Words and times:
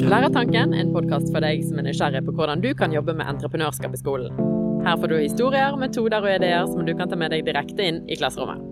Lærertanken 0.00 0.72
er 0.72 0.80
en 0.80 0.92
podkast 0.94 1.28
for 1.28 1.44
deg 1.44 1.60
som 1.68 1.76
er 1.76 1.84
nysgjerrig 1.84 2.22
på 2.24 2.32
hvordan 2.32 2.62
du 2.64 2.70
kan 2.72 2.92
jobbe 2.94 3.12
med 3.18 3.28
entreprenørskap 3.28 3.92
i 3.92 3.98
skolen. 4.00 4.38
Her 4.86 4.96
får 4.96 5.12
du 5.12 5.16
historier, 5.20 5.76
metoder 5.76 6.24
og 6.24 6.30
ideer 6.38 6.64
som 6.70 6.86
du 6.88 6.94
kan 6.96 7.10
ta 7.10 7.18
med 7.20 7.34
deg 7.34 7.44
direkte 7.44 7.84
inn 7.84 7.98
i 8.08 8.16
klasserommet. 8.16 8.64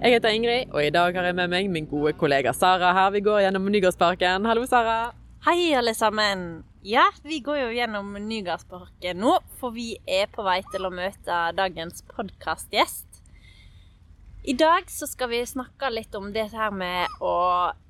Jeg 0.00 0.16
heter 0.16 0.32
Ingrid, 0.32 0.72
og 0.72 0.80
i 0.80 0.88
dag 0.94 1.12
har 1.18 1.28
jeg 1.28 1.36
med 1.36 1.52
meg 1.52 1.68
min 1.70 1.90
gode 1.90 2.14
kollega 2.16 2.54
Sara 2.56 2.94
her. 2.96 3.12
Vi 3.12 3.20
går 3.20 3.44
gjennom 3.44 3.68
Nygårdsparken. 3.68 4.48
Hallo, 4.48 4.64
Sara. 4.66 5.12
Hei, 5.44 5.74
alle 5.76 5.92
sammen. 5.94 6.62
Ja, 6.88 7.04
vi 7.20 7.42
går 7.44 7.66
jo 7.66 7.70
gjennom 7.76 8.16
Nygårdsparken 8.16 9.20
nå, 9.20 9.36
for 9.60 9.76
vi 9.76 9.98
er 10.08 10.32
på 10.32 10.46
vei 10.48 10.62
til 10.72 10.88
å 10.88 10.94
møte 10.94 11.42
dagens 11.60 12.00
podkastgjest. 12.16 13.11
I 14.42 14.52
dag 14.58 14.88
så 14.90 15.06
skal 15.06 15.28
vi 15.30 15.38
snakke 15.46 15.86
litt 15.92 16.14
om 16.18 16.32
det 16.34 16.48
her 16.50 16.72
med 16.74 17.12
å 17.22 17.34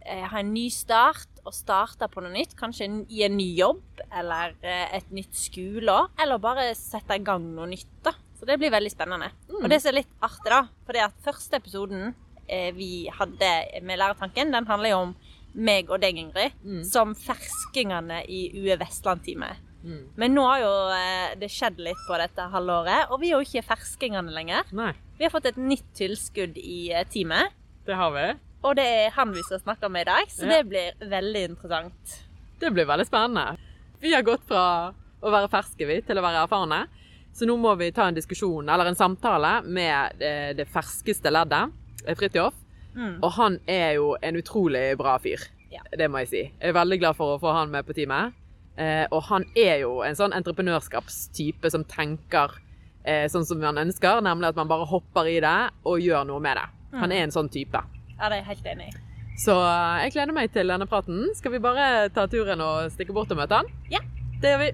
eh, 0.05 0.27
ha 0.29 0.41
en 0.43 0.51
ny 0.53 0.67
start 0.73 1.41
og 1.49 1.55
starte 1.57 2.09
på 2.13 2.21
noe 2.21 2.33
nytt. 2.35 2.53
Kanskje 2.59 2.91
i 3.09 3.23
en 3.25 3.39
ny 3.39 3.47
jobb 3.57 3.81
eller 4.13 4.53
eh, 4.61 4.99
et 4.99 5.09
nytt 5.17 5.33
skoleår. 5.33 6.11
Eller 6.21 6.43
bare 6.45 6.67
sette 6.77 7.17
i 7.17 7.25
gang 7.25 7.47
noe 7.57 7.71
nytt. 7.73 7.89
da. 8.05 8.13
Så 8.37 8.45
det 8.49 8.59
blir 8.61 8.75
veldig 8.75 8.93
spennende. 8.93 9.31
Mm. 9.49 9.63
Og 9.63 9.69
det 9.73 9.81
som 9.81 9.95
er 9.95 10.01
litt 10.03 10.13
artig, 10.29 10.53
da, 10.53 10.61
for 10.85 10.99
det 10.99 11.07
at 11.07 11.25
første 11.25 11.57
episoden 11.63 12.11
eh, 12.45 12.69
vi 12.77 12.91
hadde 13.17 13.53
med 13.89 14.03
Lærertanken, 14.03 14.53
den 14.53 14.69
handler 14.69 14.93
jo 14.93 15.03
om 15.07 15.17
meg 15.53 15.89
og 15.93 16.01
deg, 16.05 16.17
Ingrid, 16.21 16.53
Mm. 16.65 16.81
som 16.89 17.17
ferskingene 17.17 18.23
i 18.29 18.47
UE 18.61 18.77
Vestland-teamet. 18.81 19.69
Mm. 19.83 20.03
Men 20.17 20.37
nå 20.37 20.45
har 20.47 20.61
jo 20.63 20.73
eh, 20.95 21.33
det 21.41 21.49
skjedd 21.53 21.81
litt 21.83 21.99
på 22.07 22.17
dette 22.21 22.45
halvåret, 22.53 23.09
og 23.11 23.19
vi 23.21 23.33
er 23.33 23.41
jo 23.41 23.45
ikke 23.49 23.65
ferskingene 23.73 24.31
lenger. 24.33 24.69
Nei, 24.79 24.93
Vi 25.23 25.27
har 25.29 25.31
fått 25.31 25.45
et 25.53 25.59
nytt 25.63 25.85
tilskudd 25.95 26.57
i 26.59 26.89
eh, 26.91 27.05
teamet, 27.07 27.53
det 27.87 27.95
har 27.95 28.11
vi. 28.11 28.25
og 28.67 28.73
det 28.75 28.83
er 28.83 29.13
han 29.15 29.31
vi 29.31 29.43
skal 29.47 29.61
snakke 29.63 29.87
med 29.89 30.03
i 30.03 30.09
dag, 30.09 30.25
så 30.35 30.49
Ja. 30.49 30.57
det 30.57 30.65
blir 30.67 31.09
veldig 31.13 31.43
interessant. 31.51 32.17
Det 32.59 32.73
blir 32.75 32.89
veldig 32.91 33.07
spennende. 33.07 33.57
Vi 34.01 34.11
har 34.15 34.23
gått 34.27 34.43
fra 34.49 34.93
å 35.23 35.31
være 35.31 35.49
ferske 35.53 35.87
vi, 35.87 36.01
til 36.03 36.19
å 36.19 36.25
være 36.25 36.43
erfarne. 36.43 36.89
Så 37.33 37.47
nå 37.47 37.55
må 37.57 37.77
vi 37.79 37.93
ta 37.93 38.09
en 38.09 38.15
diskusjon, 38.19 38.69
eller 38.69 38.87
en 38.91 38.99
samtale, 38.99 39.63
med 39.63 40.19
det, 40.19 40.57
det 40.57 40.67
ferskeste 40.67 41.31
leddet, 41.31 41.71
Fridtjof. 42.19 42.55
Mm. 42.97 43.23
Og 43.23 43.31
han 43.39 43.61
er 43.69 43.95
jo 44.01 44.17
en 44.21 44.37
utrolig 44.43 44.99
bra 44.99 45.19
fyr. 45.23 45.39
Ja. 45.71 45.83
Det 45.97 46.11
må 46.11 46.19
jeg 46.25 46.29
si. 46.33 46.43
Jeg 46.61 46.69
er 46.69 46.73
veldig 46.75 46.99
glad 46.99 47.15
for 47.15 47.37
å 47.37 47.41
få 47.41 47.55
han 47.55 47.71
med 47.71 47.87
på 47.87 47.95
teamet. 47.95 48.35
Eh, 48.77 49.07
og 49.13 49.23
han 49.31 49.47
er 49.55 49.79
jo 49.87 50.01
en 50.03 50.19
sånn 50.19 50.35
entreprenørskapstype 50.35 51.71
som 51.71 51.85
tenker 51.85 52.59
eh, 53.05 53.27
sånn 53.29 53.45
som 53.47 53.61
han 53.63 53.79
ønsker, 53.83 54.21
nemlig 54.23 54.49
at 54.53 54.57
man 54.57 54.69
bare 54.69 54.87
hopper 54.87 55.27
i 55.31 55.41
det 55.41 55.57
og 55.85 55.99
gjør 56.01 56.27
noe 56.27 56.41
med 56.41 56.57
det. 56.57 56.69
Han 56.99 57.09
Mm. 57.11 57.17
er 57.17 57.23
en 57.25 57.31
sånn 57.31 57.49
type. 57.51 57.81
Ja, 58.19 58.29
det 58.29 58.39
er 58.39 58.43
jeg 58.43 58.45
helt 58.45 58.67
enig 58.67 58.89
i. 58.89 58.99
Så 59.43 59.53
eh, 59.57 60.03
jeg 60.05 60.13
gleder 60.13 60.33
meg 60.37 60.53
til 60.53 60.69
denne 60.69 60.87
praten. 60.87 61.35
Skal 61.35 61.53
vi 61.53 61.59
bare 61.59 62.09
ta 62.15 62.27
turen 62.27 62.61
og 62.61 62.91
stikke 62.93 63.13
bort 63.17 63.31
og 63.33 63.39
møte 63.39 63.55
han? 63.63 63.67
Ja. 63.91 64.01
Det 64.43 64.51
gjør 64.53 64.59
vi. 64.67 64.73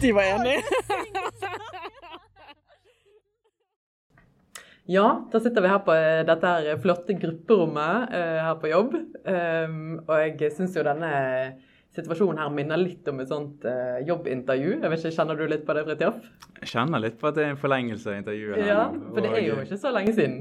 De 0.00 0.12
var 0.12 0.22
enige. 0.22 0.62
Ja, 4.90 5.06
da 5.30 5.40
sitter 5.40 5.62
vi 5.62 5.70
her 5.70 5.82
på 5.86 5.94
eh, 5.94 6.22
dette 6.26 6.54
her 6.56 6.80
flotte 6.82 7.14
grupperommet 7.14 8.14
eh, 8.18 8.38
her 8.42 8.56
på 8.58 8.70
jobb. 8.72 8.96
Um, 9.22 10.00
og 10.08 10.16
jeg 10.18 10.50
syns 10.56 10.74
jo 10.74 10.82
denne 10.86 11.12
situasjonen 11.94 12.40
her 12.40 12.50
minner 12.54 12.80
litt 12.80 13.06
om 13.12 13.20
et 13.22 13.30
sånt 13.30 13.66
eh, 13.68 14.00
jobbintervju. 14.08 14.78
Jeg 14.80 14.92
vet 14.92 15.04
ikke, 15.04 15.14
Kjenner 15.18 15.38
du 15.38 15.44
litt 15.50 15.66
på 15.68 15.76
det, 15.76 15.84
Fridtjof? 15.86 16.18
Jeg 16.62 16.70
kjenner 16.72 17.04
litt 17.04 17.18
på 17.20 17.28
at 17.30 17.38
det 17.38 17.44
er 17.44 17.52
en 17.54 17.60
forlengelse 17.60 18.10
av 18.10 18.18
intervjuet. 18.22 18.58
her 18.58 18.72
Ja, 18.72 18.86
for 18.90 19.22
det 19.22 19.34
er 19.36 19.44
jo 19.46 19.60
ikke 19.62 19.78
så 19.84 19.92
lenge 19.94 20.16
siden. 20.16 20.40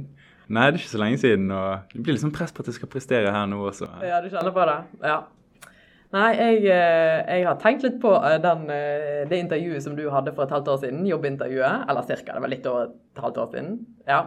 Nei, 0.51 0.65
det 0.67 0.79
er 0.79 0.81
ikke 0.81 0.95
så 0.95 1.03
lenge 1.03 1.19
siden, 1.21 1.51
og 1.55 1.93
det 1.93 2.01
blir 2.01 2.17
liksom 2.17 2.33
press 2.35 2.55
på 2.55 2.63
at 2.63 2.71
jeg 2.71 2.79
skal 2.79 2.91
prestere 2.91 3.35
her 3.35 3.45
nå 3.51 3.61
også. 3.69 3.91
Ja, 4.03 4.23
du 4.23 4.31
kjenner 4.31 4.55
på 4.55 4.65
det? 4.67 4.79
Ja. 5.05 5.19
Nei, 6.11 6.31
jeg, 6.35 6.57
eh, 6.67 7.21
jeg 7.23 7.45
har 7.47 7.59
tenkt 7.61 7.85
litt 7.85 7.97
på 8.03 8.11
eh, 8.19 8.35
den, 8.43 8.65
eh, 8.73 9.21
det 9.29 9.37
intervjuet 9.45 9.83
som 9.85 9.93
du 9.95 10.03
hadde 10.11 10.33
for 10.35 10.43
et 10.43 10.51
halvt 10.51 10.71
år 10.73 10.81
siden. 10.81 11.05
Jobbintervjuet. 11.07 11.85
Eller 11.87 12.07
cirka, 12.07 12.35
det 12.35 12.43
var 12.43 12.51
litt 12.51 12.67
over 12.67 12.89
et 12.91 13.21
halvt 13.23 13.39
år 13.43 13.51
siden. 13.55 13.77
Ja. 14.09 14.21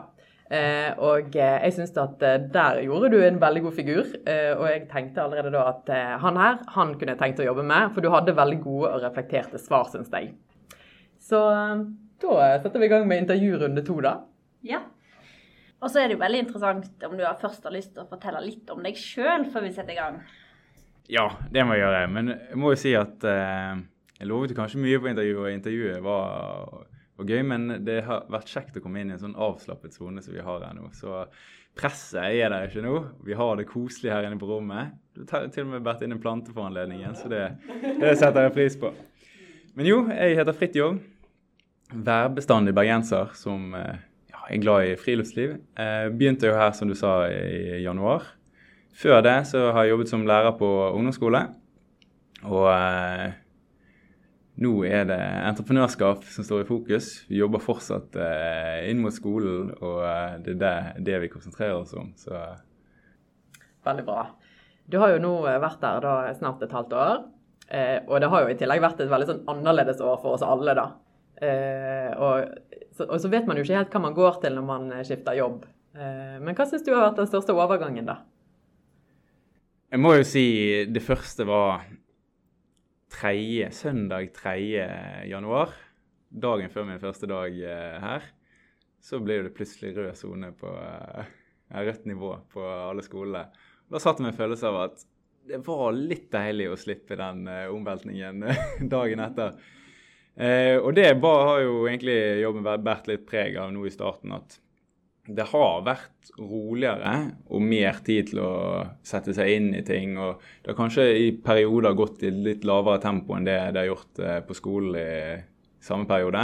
Og 1.03 1.35
jeg 1.35 1.73
syns 1.75 1.95
at 1.99 2.21
der 2.53 2.77
gjorde 2.85 3.09
du 3.11 3.17
en 3.25 3.41
veldig 3.43 3.63
god 3.65 3.75
figur. 3.75 4.05
Og 4.05 4.65
jeg 4.69 4.83
tenkte 4.91 5.23
allerede 5.25 5.51
da 5.51 5.65
at 5.73 5.89
han 6.23 6.37
her, 6.39 6.61
han 6.77 6.93
kunne 7.01 7.15
jeg 7.15 7.21
tenkt 7.23 7.41
å 7.43 7.47
jobbe 7.49 7.65
med. 7.67 7.89
For 7.95 8.05
du 8.05 8.11
hadde 8.13 8.37
veldig 8.37 8.61
gode 8.63 8.91
og 8.93 9.03
reflekterte 9.03 9.59
svar, 9.59 9.89
syns 9.91 10.13
jeg. 10.15 10.35
Så 11.19 11.41
da 12.23 12.37
setter 12.63 12.77
vi 12.79 12.87
i 12.87 12.93
gang 12.93 13.09
med 13.09 13.25
intervjurunde 13.25 13.83
to, 13.89 13.99
da. 14.05 14.15
Ja. 14.69 14.85
Og 15.81 15.91
så 15.91 16.05
er 16.05 16.13
det 16.13 16.21
jo 16.21 16.23
veldig 16.23 16.45
interessant 16.45 17.09
om 17.09 17.19
du 17.19 17.25
først 17.41 17.67
har 17.67 17.75
lyst 17.75 17.97
til 17.97 18.05
å 18.05 18.09
fortelle 18.13 18.45
litt 18.45 18.71
om 18.71 18.85
deg 18.85 19.01
sjøl 19.01 19.49
før 19.51 19.67
vi 19.67 19.75
setter 19.75 19.97
i 19.97 19.99
gang. 19.99 20.23
Ja, 21.13 21.29
det 21.53 21.65
må 21.67 21.77
jeg 21.77 21.85
gjøre. 21.85 22.07
Men 22.13 22.33
jeg 22.33 22.59
må 22.61 22.73
jo 22.73 22.81
si 22.81 22.95
at 22.97 23.25
eh, 23.29 23.83
jeg 24.21 24.31
lovet 24.31 24.55
kanskje 24.57 24.81
mye 24.81 25.01
på 25.03 25.11
intervjuet, 25.11 25.43
og 25.43 25.53
intervjuet 25.53 26.05
var, 26.05 26.87
var 27.19 27.29
gøy. 27.29 27.43
Men 27.51 27.69
det 27.85 28.01
har 28.07 28.29
vært 28.33 28.53
kjekt 28.53 28.79
å 28.79 28.85
komme 28.85 29.03
inn 29.03 29.13
i 29.13 29.19
en 29.19 29.25
sånn 29.27 29.37
avslappet 29.37 29.97
sone 29.97 30.25
som 30.25 30.37
vi 30.37 30.45
har 30.45 30.65
her 30.65 30.77
nå. 30.79 30.89
Så 30.97 31.25
presset 31.77 32.31
er 32.31 32.53
der 32.53 32.69
ikke 32.69 32.85
nå. 32.85 33.01
Vi 33.27 33.37
har 33.37 33.59
det 33.59 33.69
koselig 33.69 34.15
her 34.15 34.29
inne 34.29 34.41
på 34.41 34.49
rommet. 34.49 34.95
Du 35.15 35.27
har 35.31 35.51
til 35.53 35.67
og 35.67 35.75
med 35.75 35.85
båret 35.85 36.07
inn 36.07 36.15
en 36.15 36.23
plante 36.23 36.55
for 36.55 36.69
anledningen, 36.69 37.15
så 37.19 37.29
det, 37.31 37.43
det 38.01 38.15
setter 38.19 38.49
jeg 38.49 38.55
pris 38.55 38.79
på. 38.79 38.91
Men 39.75 39.91
jo, 39.91 40.01
jeg 40.11 40.39
heter 40.39 40.57
Fridtjof. 40.57 41.03
Værbestandig 41.95 42.73
bergenser 42.75 43.35
som 43.39 43.75
eh, 43.77 43.99
ja, 44.33 44.41
er 44.49 44.63
glad 44.63 44.89
i 44.89 44.95
friluftsliv. 44.99 45.59
Eh, 45.79 46.07
begynte 46.15 46.49
jo 46.49 46.57
her, 46.57 46.73
som 46.75 46.91
du 46.91 46.97
sa, 46.99 47.27
i 47.29 47.83
januar. 47.85 48.25
Før 48.95 49.23
det 49.27 49.39
så 49.51 49.69
har 49.75 49.85
jeg 49.85 49.95
jobbet 49.95 50.11
som 50.13 50.27
lærer 50.29 50.55
på 50.59 50.69
ungdomsskole. 50.95 51.41
Og 52.45 52.69
eh, 52.71 53.33
nå 54.63 54.73
er 54.87 55.09
det 55.09 55.19
entreprenørskap 55.49 56.23
som 56.31 56.47
står 56.47 56.63
i 56.63 56.69
fokus. 56.69 57.09
Vi 57.27 57.41
jobber 57.41 57.63
fortsatt 57.65 58.15
eh, 58.15 58.85
inn 58.91 59.03
mot 59.03 59.15
skolen, 59.15 59.73
og 59.81 60.05
eh, 60.07 60.37
det 60.45 60.55
er 60.55 60.61
det, 60.63 60.77
det 61.09 61.21
vi 61.25 61.33
konsentrerer 61.33 61.81
oss 61.81 61.95
om. 61.99 62.13
Så 62.21 62.39
Veldig 63.85 64.05
bra. 64.07 64.29
Du 64.87 64.99
har 65.01 65.15
jo 65.15 65.23
nå 65.23 65.33
eh, 65.49 65.61
vært 65.63 65.81
der 65.83 66.05
da 66.05 66.15
snart 66.37 66.63
et 66.63 66.75
halvt 66.77 66.95
år. 67.01 67.25
Eh, 67.67 67.99
og 68.07 68.21
det 68.21 68.29
har 68.31 68.45
jo 68.45 68.53
i 68.53 68.59
tillegg 68.61 68.85
vært 68.85 69.01
et 69.03 69.11
veldig 69.11 69.31
sånn 69.31 69.43
annerledes 69.51 70.03
år 70.05 70.21
for 70.23 70.37
oss 70.37 70.45
alle, 70.47 70.77
da. 70.77 70.87
Eh, 71.43 72.13
og, 72.15 72.79
så, 72.95 73.09
og 73.09 73.17
så 73.21 73.31
vet 73.33 73.49
man 73.49 73.59
jo 73.59 73.65
ikke 73.65 73.81
helt 73.81 73.97
hva 73.97 74.05
man 74.05 74.17
går 74.17 74.39
til 74.45 74.55
når 74.59 74.69
man 74.69 74.93
skifter 75.03 75.41
jobb. 75.41 75.65
Men 75.95 76.57
hva 76.59 76.65
syns 76.67 76.83
du 76.83 76.89
har 76.91 77.05
vært 77.05 77.21
den 77.21 77.29
største 77.31 77.55
overgangen, 77.55 78.09
da? 78.09 78.17
Jeg 79.95 80.03
må 80.03 80.11
jo 80.17 80.25
si 80.27 80.49
det 80.91 81.05
første 81.07 81.45
var 81.47 81.85
tredje, 83.15 83.69
søndag 83.71 84.33
3. 84.35 84.57
januar. 85.31 85.71
Dagen 86.35 86.73
før 86.73 86.89
min 86.89 86.99
første 86.99 87.29
dag 87.31 87.55
eh, 87.55 88.01
her. 88.03 88.27
Så 88.99 89.21
ble 89.23 89.37
det 89.45 89.53
plutselig 89.55 89.93
rød 89.95 90.17
sone 90.19 90.51
på 90.59 90.73
eh, 90.81 91.31
rødt 91.87 92.09
nivå 92.11 92.33
på 92.51 92.65
alle 92.67 93.05
skolene. 93.07 93.45
Da 93.87 94.03
satt 94.03 94.19
jeg 94.19 94.27
med 94.27 94.33
en 94.33 94.41
følelse 94.41 94.73
av 94.73 94.81
at 94.81 95.07
det 95.47 95.63
var 95.63 95.95
litt 95.95 96.27
deilig 96.33 96.73
å 96.73 96.81
slippe 96.81 97.21
den 97.21 97.47
eh, 97.47 97.71
omveltningen 97.71 98.43
dagen 98.97 99.23
etter. 99.23 99.55
Og 100.83 100.91
det 100.97 101.07
har 101.23 101.61
jo 101.63 101.85
egentlig 101.87 102.19
jobben 102.43 102.67
vært 102.67 103.07
litt 103.07 103.29
preg 103.31 103.55
av 103.63 103.71
nå 103.71 103.87
i 103.87 103.95
starten. 103.95 104.35
at 104.35 104.59
det 105.27 105.47
har 105.49 105.79
vært 105.87 106.31
roligere 106.37 107.13
og 107.49 107.63
mer 107.65 107.97
tid 108.05 108.29
til 108.29 108.41
å 108.45 108.53
sette 109.07 109.33
seg 109.33 109.55
inn 109.55 109.71
i 109.79 109.83
ting. 109.87 110.19
og 110.21 110.43
Det 110.63 110.73
har 110.73 110.79
kanskje 110.79 111.07
i 111.17 111.31
perioder 111.41 111.95
gått 111.97 112.23
i 112.29 112.31
litt 112.35 112.65
lavere 112.69 113.01
tempo 113.01 113.37
enn 113.37 113.47
det 113.49 113.57
det 113.73 113.81
har 113.85 113.89
gjort 113.89 114.21
eh, 114.21 114.41
på 114.45 114.57
skolen 114.59 114.97
i 115.01 115.39
samme 115.85 116.05
periode. 116.11 116.43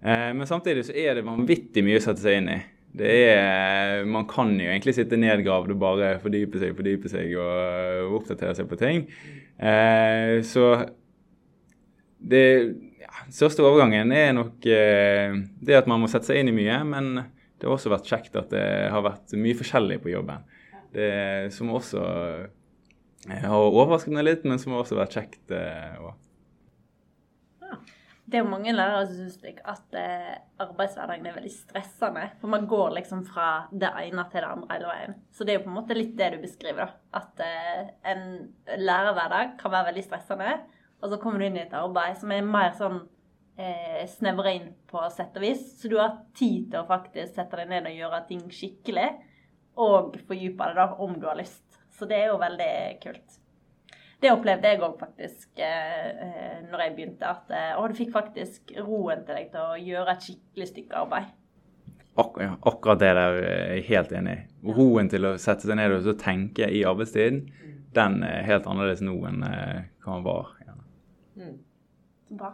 Eh, 0.00 0.30
Men 0.32 0.48
samtidig 0.48 0.86
så 0.88 0.94
er 0.96 1.18
det 1.18 1.26
vanvittig 1.26 1.84
mye 1.84 2.00
å 2.00 2.04
sette 2.06 2.24
seg 2.24 2.38
inn 2.40 2.48
i. 2.54 2.60
Det 2.90 3.10
er, 3.30 4.04
Man 4.08 4.24
kan 4.26 4.48
jo 4.58 4.66
egentlig 4.66 4.96
sitte 4.96 5.18
nedgravd 5.20 5.70
og 5.76 5.82
bare 5.82 6.14
fordype 6.22 6.58
seg 6.58 6.72
fordype 6.74 7.10
seg 7.12 7.36
og, 7.36 8.06
og 8.06 8.16
oppdatere 8.22 8.56
seg 8.56 8.70
på 8.70 8.78
ting. 8.80 9.04
Eh, 9.60 10.40
Så 10.42 10.70
det 12.20 12.46
ja, 13.00 13.12
største 13.32 13.62
overgangen 13.64 14.10
er 14.12 14.32
nok 14.36 14.66
eh, 14.68 15.36
det 15.60 15.78
at 15.78 15.86
man 15.88 16.00
må 16.02 16.08
sette 16.10 16.30
seg 16.32 16.40
inn 16.40 16.50
i 16.52 16.56
mye. 16.56 16.80
men 16.84 17.12
det 17.60 17.68
har 17.68 17.76
også 17.76 17.92
vært 17.92 18.08
kjekt 18.08 18.36
at 18.40 18.50
det 18.54 18.64
har 18.90 19.02
vært 19.04 19.34
mye 19.36 19.56
forskjellig 19.58 20.00
på 20.02 20.10
jobben. 20.14 20.42
Det 20.94 21.52
Som 21.54 21.68
også 21.76 22.00
eh, 23.28 23.36
har 23.44 23.60
overrasket 23.68 24.14
meg 24.16 24.24
litt, 24.26 24.44
men 24.48 24.58
som 24.58 24.72
har 24.72 24.82
også 24.82 24.96
vært 24.98 25.12
kjekt. 25.18 25.50
eh, 25.52 26.00
å- 26.00 26.16
Det 28.30 28.38
er 28.38 28.44
jo 28.44 28.50
mange 28.50 28.70
lærere 28.72 29.06
som 29.08 29.16
syns 29.28 29.60
at 29.66 29.94
eh, 29.98 30.34
arbeidshverdagen 30.62 31.26
er 31.26 31.34
veldig 31.34 31.50
stressende. 31.50 32.28
For 32.40 32.46
man 32.52 32.66
går 32.70 32.92
liksom 33.00 33.24
fra 33.26 33.66
det 33.72 33.90
ene 33.90 34.24
til 34.30 34.40
det 34.44 34.50
andre 34.50 34.68
hele 34.76 34.86
veien. 34.92 35.14
Så 35.34 35.44
det 35.44 35.54
er 35.54 35.58
jo 35.58 35.64
på 35.64 35.72
en 35.72 35.78
måte 35.80 35.96
litt 35.98 36.12
det 36.16 36.28
du 36.36 36.38
beskriver. 36.44 36.86
da. 36.86 37.20
At 37.20 37.42
en 38.04 38.54
lærerhverdag 38.78 39.56
kan 39.58 39.72
være 39.74 39.90
veldig 39.92 40.04
stressende. 40.06 40.60
Og 41.02 41.10
så 41.10 41.18
kommer 41.20 41.38
du 41.40 41.46
inn 41.48 41.56
i 41.58 41.64
et 41.64 41.74
arbeid 41.74 42.18
som 42.20 42.30
er 42.30 42.42
mer 42.46 42.70
sånn 42.78 43.00
eh, 43.60 44.06
snevra 44.08 44.54
inn 44.56 44.70
på 44.90 45.02
sett 45.12 45.36
og 45.36 45.44
vis. 45.44 45.66
Så 45.80 45.90
du 45.92 45.98
har 46.00 46.16
tid 46.36 46.70
til 46.72 46.80
å 46.80 46.88
faktisk 46.88 47.36
sette 47.36 47.60
deg 47.60 47.70
ned 47.72 47.90
og 47.90 48.00
gjøre 48.00 48.22
ting 48.30 48.46
skikkelig, 48.54 49.10
og 49.80 50.16
fordype 50.28 50.70
deg 50.70 50.80
da, 50.80 50.88
om 51.04 51.14
du 51.20 51.28
har 51.28 51.38
lyst. 51.38 51.64
Så 51.96 52.08
det 52.08 52.22
er 52.22 52.32
jo 52.32 52.40
veldig 52.40 52.72
kult. 53.02 53.40
Det 54.20 54.28
opplevde 54.34 54.68
jeg 54.68 54.82
òg 54.84 54.98
faktisk 55.00 55.60
eh, 55.64 56.08
eh, 56.26 56.56
når 56.68 56.82
jeg 56.84 56.94
begynte. 56.96 57.28
At 57.28 57.52
eh, 57.56 57.72
å, 57.80 57.86
du 57.88 57.96
fikk 57.96 58.12
faktisk 58.12 58.74
roen 58.84 59.24
til 59.24 59.38
deg 59.38 59.52
til 59.52 59.62
å 59.64 59.78
gjøre 59.80 60.16
et 60.16 60.26
skikkelig 60.26 60.68
stykke 60.74 61.04
arbeid. 61.04 61.30
Ak 62.20 62.36
ja, 62.42 62.56
akkurat 62.66 63.00
det 63.00 63.14
der 63.16 63.38
er 63.38 63.74
jeg 63.76 63.86
helt 63.88 64.12
enig 64.18 64.34
i. 64.34 64.46
Roen 64.76 65.08
til 65.08 65.28
å 65.28 65.36
sette 65.40 65.64
seg 65.64 65.78
ned 65.80 65.94
og 65.96 66.04
så 66.04 66.16
tenke 66.20 66.68
i 66.68 66.82
arbeidstid, 66.84 67.46
den 67.96 68.18
er 68.26 68.44
helt 68.44 68.66
annerledes 68.68 69.00
nå 69.04 69.14
enn 69.30 69.46
eh, 69.46 69.86
hva 70.04 70.18
den 70.18 70.26
var. 70.26 70.50
Ja. 70.66 70.76
Så 72.28 72.40
bra. 72.42 72.52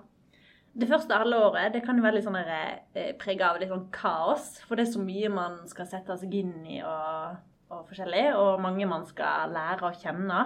Det 0.77 0.89
første 0.91 1.17
halvåret 1.17 1.73
det 1.73 1.81
kan 1.87 1.97
jo 1.97 2.05
være 2.05 2.19
litt 2.19 2.27
sånn 2.27 2.37
eh, 2.37 3.13
prega 3.21 3.51
av 3.51 3.61
litt 3.61 3.73
sånn 3.73 3.89
kaos. 3.95 4.59
For 4.67 4.77
det 4.77 4.87
er 4.87 4.93
så 4.93 5.03
mye 5.03 5.33
man 5.33 5.63
skal 5.71 5.89
sette 5.89 6.19
seg 6.21 6.35
inn 6.37 6.59
i 6.69 6.83
og, 6.85 7.39
og 7.73 7.87
forskjellig, 7.89 8.27
og 8.37 8.61
mange 8.65 8.89
man 8.89 9.07
skal 9.09 9.55
lære 9.57 9.89
å 9.89 9.97
kjenne. 9.97 10.43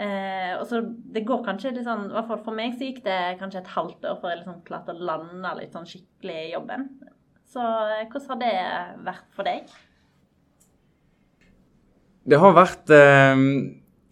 Eh, 0.00 0.52
og 0.58 0.66
så 0.68 0.80
Det 0.84 1.24
går 1.28 1.44
kanskje 1.44 1.74
litt 1.74 1.88
sånn, 1.88 2.08
i 2.08 2.14
hvert 2.14 2.28
fall 2.28 2.44
for 2.44 2.56
meg 2.56 2.76
så 2.76 2.86
gikk 2.86 3.02
det 3.04 3.18
kanskje 3.40 3.60
et 3.64 3.74
halvt 3.74 4.06
år 4.08 4.20
før 4.20 4.32
jeg 4.32 4.42
liksom 4.42 4.62
klarte 4.68 4.94
å 4.94 5.08
lande 5.10 5.56
litt 5.58 5.76
sånn 5.76 5.88
skikkelig 5.88 6.38
i 6.44 6.52
jobben. 6.54 6.86
Så 7.50 7.64
eh, 7.64 8.06
hvordan 8.08 8.28
har 8.32 8.40
det 8.44 8.54
vært 9.08 9.32
for 9.36 9.48
deg? 9.48 9.72
Det 12.30 12.38
har 12.38 12.52
vært 12.54 12.92
eh, 12.94 13.44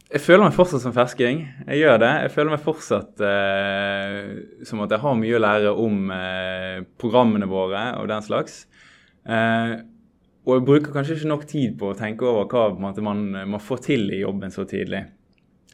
Jeg 0.08 0.24
føler 0.24 0.46
meg 0.46 0.54
fortsatt 0.56 0.80
som 0.80 0.94
fersking. 0.96 1.42
Jeg 1.66 1.82
gjør 1.82 1.98
det. 2.00 2.10
Jeg 2.24 2.32
føler 2.32 2.54
meg 2.54 2.62
fortsatt 2.64 3.20
eh, 3.28 4.30
som 4.64 4.80
at 4.80 4.94
jeg 4.94 5.02
har 5.02 5.18
mye 5.20 5.36
å 5.36 5.40
lære 5.44 5.72
om 5.84 6.14
eh, 6.14 6.78
programmene 6.96 7.48
våre 7.50 7.82
og 7.98 8.08
den 8.08 8.24
slags. 8.24 8.62
Eh, 9.28 9.74
og 10.48 10.54
jeg 10.54 10.64
bruker 10.64 10.94
kanskje 10.94 11.18
ikke 11.18 11.28
nok 11.28 11.44
tid 11.50 11.76
på 11.76 11.90
å 11.90 11.98
tenke 11.98 12.24
over 12.24 12.48
hva 12.48 12.70
måte, 12.80 13.04
man, 13.04 13.20
man 13.52 13.60
får 13.60 13.84
til 13.84 14.08
i 14.08 14.22
jobben 14.22 14.54
så 14.54 14.64
tidlig. 14.70 15.02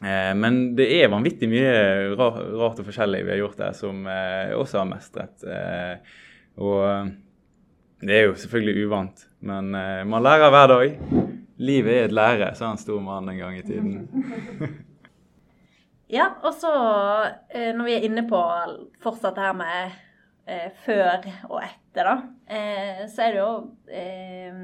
Eh, 0.03 0.33
men 0.35 0.59
det 0.75 0.89
er 0.97 1.13
vanvittig 1.15 1.47
mye 1.53 1.71
rart, 2.19 2.43
og 2.59 2.83
forskjellig 2.83 3.23
vi 3.23 3.35
har 3.37 3.39
gjort 3.39 3.63
der, 3.63 3.79
som 3.79 4.03
eh, 4.03 4.49
jeg 4.49 4.59
også 4.59 4.81
har 4.81 4.91
mestret. 4.91 5.47
Eh, 5.47 6.19
og 6.59 7.15
det 8.03 8.19
er 8.19 8.27
jo 8.27 8.35
selvfølgelig 8.43 8.89
uvant, 8.89 9.27
men 9.47 9.71
eh, 9.79 10.03
man 10.11 10.27
lærer 10.27 10.51
hver 10.51 10.75
dag. 10.75 11.01
Livet 11.57 11.93
er 11.93 12.09
et 12.09 12.15
lære, 12.15 12.49
sa 12.55 12.73
en 12.73 12.81
stor 12.81 12.99
mann 13.03 13.29
en 13.31 13.39
gang 13.39 13.57
i 13.57 13.63
tiden. 13.65 14.03
Ja, 16.11 16.27
og 16.45 16.53
så 16.53 16.71
eh, 17.49 17.71
når 17.73 17.87
vi 17.87 17.93
er 17.95 18.03
inne 18.05 18.25
på 18.29 18.39
fortsatt 19.01 19.37
det 19.37 19.45
her 19.47 19.55
med 19.57 19.95
eh, 20.45 20.67
før 20.85 21.25
og 21.49 21.57
etter, 21.63 22.05
da, 22.05 22.13
eh, 22.45 23.01
så 23.09 23.25
er 23.25 23.33
det 23.33 23.39
jo 23.41 23.49
eh, 23.89 24.59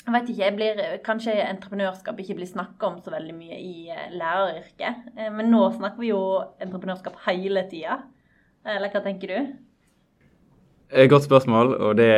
Jeg 0.00 0.16
vet 0.16 0.32
ikke, 0.32 0.42
jeg 0.42 0.56
blir, 0.58 0.82
kanskje 1.06 1.38
entreprenørskap 1.44 2.18
ikke 2.18 2.40
blir 2.40 2.50
snakka 2.50 2.88
om 2.88 2.98
så 2.98 3.14
veldig 3.14 3.36
mye 3.36 3.62
i 3.62 3.74
eh, 3.94 4.10
læreryrket. 4.10 5.10
Eh, 5.14 5.30
men 5.38 5.52
nå 5.54 5.68
snakker 5.76 6.02
vi 6.02 6.10
jo 6.10 6.22
entreprenørskap 6.58 7.20
hele 7.28 7.68
tida. 7.70 8.00
Eller 8.66 8.90
hva 8.90 9.04
tenker 9.06 9.30
du? 9.30 9.52
Godt 10.90 11.28
spørsmål, 11.28 11.76
og 11.78 11.92
det 12.00 12.10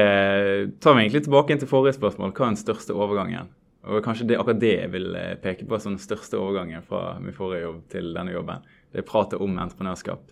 tar 0.80 0.96
vi 0.96 1.04
egentlig 1.04 1.26
tilbake 1.26 1.58
til 1.60 1.68
forrige 1.68 1.98
spørsmål. 1.98 2.32
Hva 2.32 2.46
er 2.46 2.54
den 2.54 2.62
største 2.62 2.96
overgangen? 2.96 3.52
Og 3.82 4.02
kanskje 4.04 4.28
det 4.30 4.36
akkurat 4.38 4.60
det 4.62 4.74
jeg 4.76 4.90
vil 4.92 5.14
eh, 5.18 5.38
peke 5.42 5.66
på 5.66 5.78
som 5.82 5.96
den 5.96 6.02
største 6.02 6.38
overgangen 6.38 6.84
fra 6.86 7.16
min 7.18 7.34
forrige 7.34 7.64
jobb 7.64 7.80
til 7.90 8.12
denne 8.14 8.34
jobben. 8.34 8.62
Det 8.94 9.02
er 9.02 9.08
pratet 9.08 9.42
om 9.42 9.56
entreprenørskap. 9.58 10.28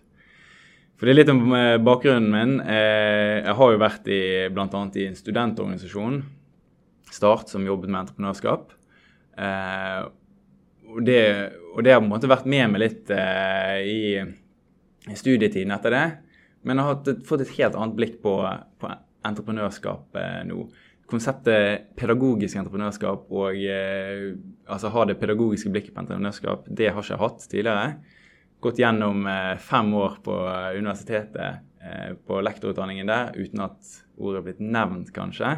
For 1.01 1.09
det 1.09 1.15
er 1.15 1.19
litt 1.19 1.33
om 1.33 1.55
eh, 1.57 1.79
bakgrunnen 1.83 2.31
min. 2.31 2.53
Eh, 2.63 3.41
Jeg 3.43 3.57
har 3.59 3.73
jo 3.73 3.81
vært 3.83 4.07
i 4.07 4.21
bl.a. 4.55 4.83
i 4.95 5.07
en 5.09 5.19
studentorganisasjon, 5.19 6.21
Start, 7.11 7.49
som 7.51 7.65
jobbet 7.67 7.91
med 7.91 8.05
entreprenørskap. 8.05 8.69
Og 10.91 11.01
det, 11.03 11.23
og 11.73 11.81
det 11.83 11.91
har 11.91 11.99
på 11.99 12.05
en 12.07 12.13
måte 12.13 12.29
vært 12.31 12.47
med 12.47 12.71
meg 12.71 12.83
litt 12.85 13.11
i, 13.11 14.21
studietiden 15.19 15.75
etter 15.75 15.97
det. 15.97 16.05
Men 16.63 16.79
jeg 16.79 16.87
har 16.87 17.25
fått 17.27 17.43
et 17.43 17.57
helt 17.57 17.75
annet 17.75 17.97
blikk 17.99 18.21
på, 18.23 18.37
på 18.79 18.93
entreprenørskap 19.27 20.21
nå. 20.47 20.69
Konseptet 21.11 21.89
pedagogisk 21.99 22.59
entreprenørskap 22.61 23.33
og 23.35 23.57
eh, 23.67 24.31
altså 24.71 24.93
ha 24.95 25.07
det 25.09 25.19
pedagogiske 25.19 25.73
blikket 25.73 25.95
på 25.97 26.05
entreprenørskap, 26.05 26.69
det 26.69 26.93
har 26.93 27.03
ikke 27.03 27.17
jeg 27.17 27.23
hatt 27.25 27.47
tidligere. 27.51 27.89
Gått 28.63 28.79
gjennom 28.79 29.27
eh, 29.27 29.57
fem 29.59 29.91
år 29.99 30.21
på 30.23 30.37
eh, 30.47 30.77
universitetet 30.79 31.65
eh, 31.83 32.13
på 32.15 32.39
lektorutdanningen 32.47 33.11
der 33.11 33.33
uten 33.35 33.65
at 33.65 33.97
ordet 34.21 34.39
er 34.39 34.47
blitt 34.47 34.61
nevnt, 34.63 35.11
kanskje. 35.17 35.57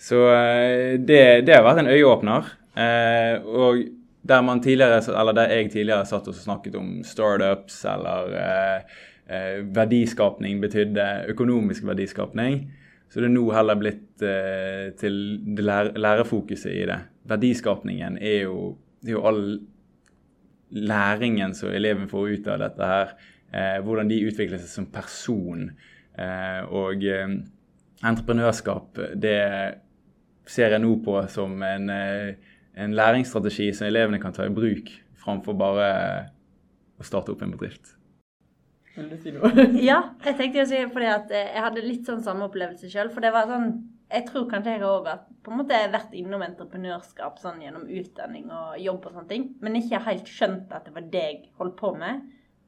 Så 0.00 0.22
eh, 0.32 0.94
det, 0.96 1.20
det 1.44 1.58
har 1.58 1.66
vært 1.66 1.82
en 1.82 1.92
øyeåpner. 1.92 2.48
Eh, 2.76 3.44
og 3.44 3.82
der, 4.26 4.46
man 4.46 4.62
tidligere, 4.64 5.02
eller 5.12 5.36
der 5.36 5.52
jeg 5.52 5.74
tidligere 5.74 6.08
satt 6.08 6.30
og 6.30 6.38
snakket 6.38 6.80
om 6.80 6.96
startups 7.06 7.84
eller 7.86 8.32
verdiskapning 9.74 10.60
betydde 10.62 11.04
økonomisk 11.32 11.82
verdiskapning, 11.86 12.60
så 13.08 13.22
det 13.22 13.28
er 13.28 13.34
nå 13.34 13.44
heller 13.54 13.78
blitt 13.78 14.24
eh, 14.26 14.90
til 14.98 15.16
lære, 15.62 15.94
lærefokuset 15.98 16.72
i 16.74 16.84
det. 16.88 16.98
Verdiskapningen 17.30 18.18
er 18.18 18.42
jo, 18.48 18.74
det 19.02 19.14
er 19.14 19.18
jo 19.18 19.24
all 19.30 19.42
læringen 20.76 21.54
som 21.54 21.70
eleven 21.70 22.10
får 22.10 22.32
ut 22.34 22.50
av 22.50 22.62
dette 22.64 22.90
her. 22.90 23.14
Eh, 23.54 23.78
hvordan 23.86 24.10
de 24.10 24.22
utvikler 24.26 24.60
seg 24.60 24.72
som 24.72 24.88
person. 24.92 25.68
Eh, 26.18 26.60
og 26.74 27.06
eh, 27.06 27.36
entreprenørskap, 28.06 29.00
det 29.16 29.38
ser 30.46 30.74
jeg 30.74 30.82
nå 30.82 30.94
på 31.04 31.18
som 31.32 31.62
en, 31.64 31.90
eh, 31.90 32.54
en 32.76 32.94
læringsstrategi 32.96 33.72
som 33.74 33.88
elevene 33.88 34.20
kan 34.22 34.34
ta 34.36 34.46
i 34.46 34.54
bruk, 34.54 34.90
framfor 35.22 35.56
bare 35.58 35.90
å 36.96 37.06
starte 37.06 37.32
opp 37.32 37.42
en 37.44 37.54
bedrift. 37.54 37.95
Vil 38.96 39.10
du 39.12 39.16
si 39.20 39.32
noe? 39.34 39.50
Ja, 39.88 39.98
jeg 40.24 40.38
tenkte 40.38 40.64
å 40.64 40.70
si 40.70 40.80
fordi 40.92 41.10
at 41.12 41.34
eh, 41.34 41.50
jeg 41.52 41.64
hadde 41.66 41.84
litt 41.84 42.08
sånn 42.08 42.24
samme 42.24 42.48
opplevelse 42.48 42.90
sjøl. 42.92 43.12
For 43.12 43.24
det 43.24 43.34
var 43.34 43.50
sånn 43.50 43.70
Jeg 44.06 44.26
tror 44.28 44.46
kanskje 44.50 44.76
jeg 44.76 44.86
òg 44.86 45.08
har 45.10 45.24
på 45.44 45.52
en 45.52 45.60
måte 45.60 45.78
vært 45.90 46.12
innom 46.14 46.44
entreprenørskap 46.46 47.40
sånn 47.42 47.58
gjennom 47.62 47.88
utdanning 47.90 48.52
og 48.54 48.76
jobb 48.78 49.08
og 49.08 49.16
sånne 49.16 49.30
ting, 49.30 49.46
men 49.62 49.78
ikke 49.78 49.98
helt 50.06 50.30
skjønt 50.30 50.70
at 50.74 50.86
det 50.86 50.94
var 50.94 51.08
det 51.10 51.22
jeg 51.24 51.40
holdt 51.58 51.74
på 51.80 51.90
med 51.98 52.22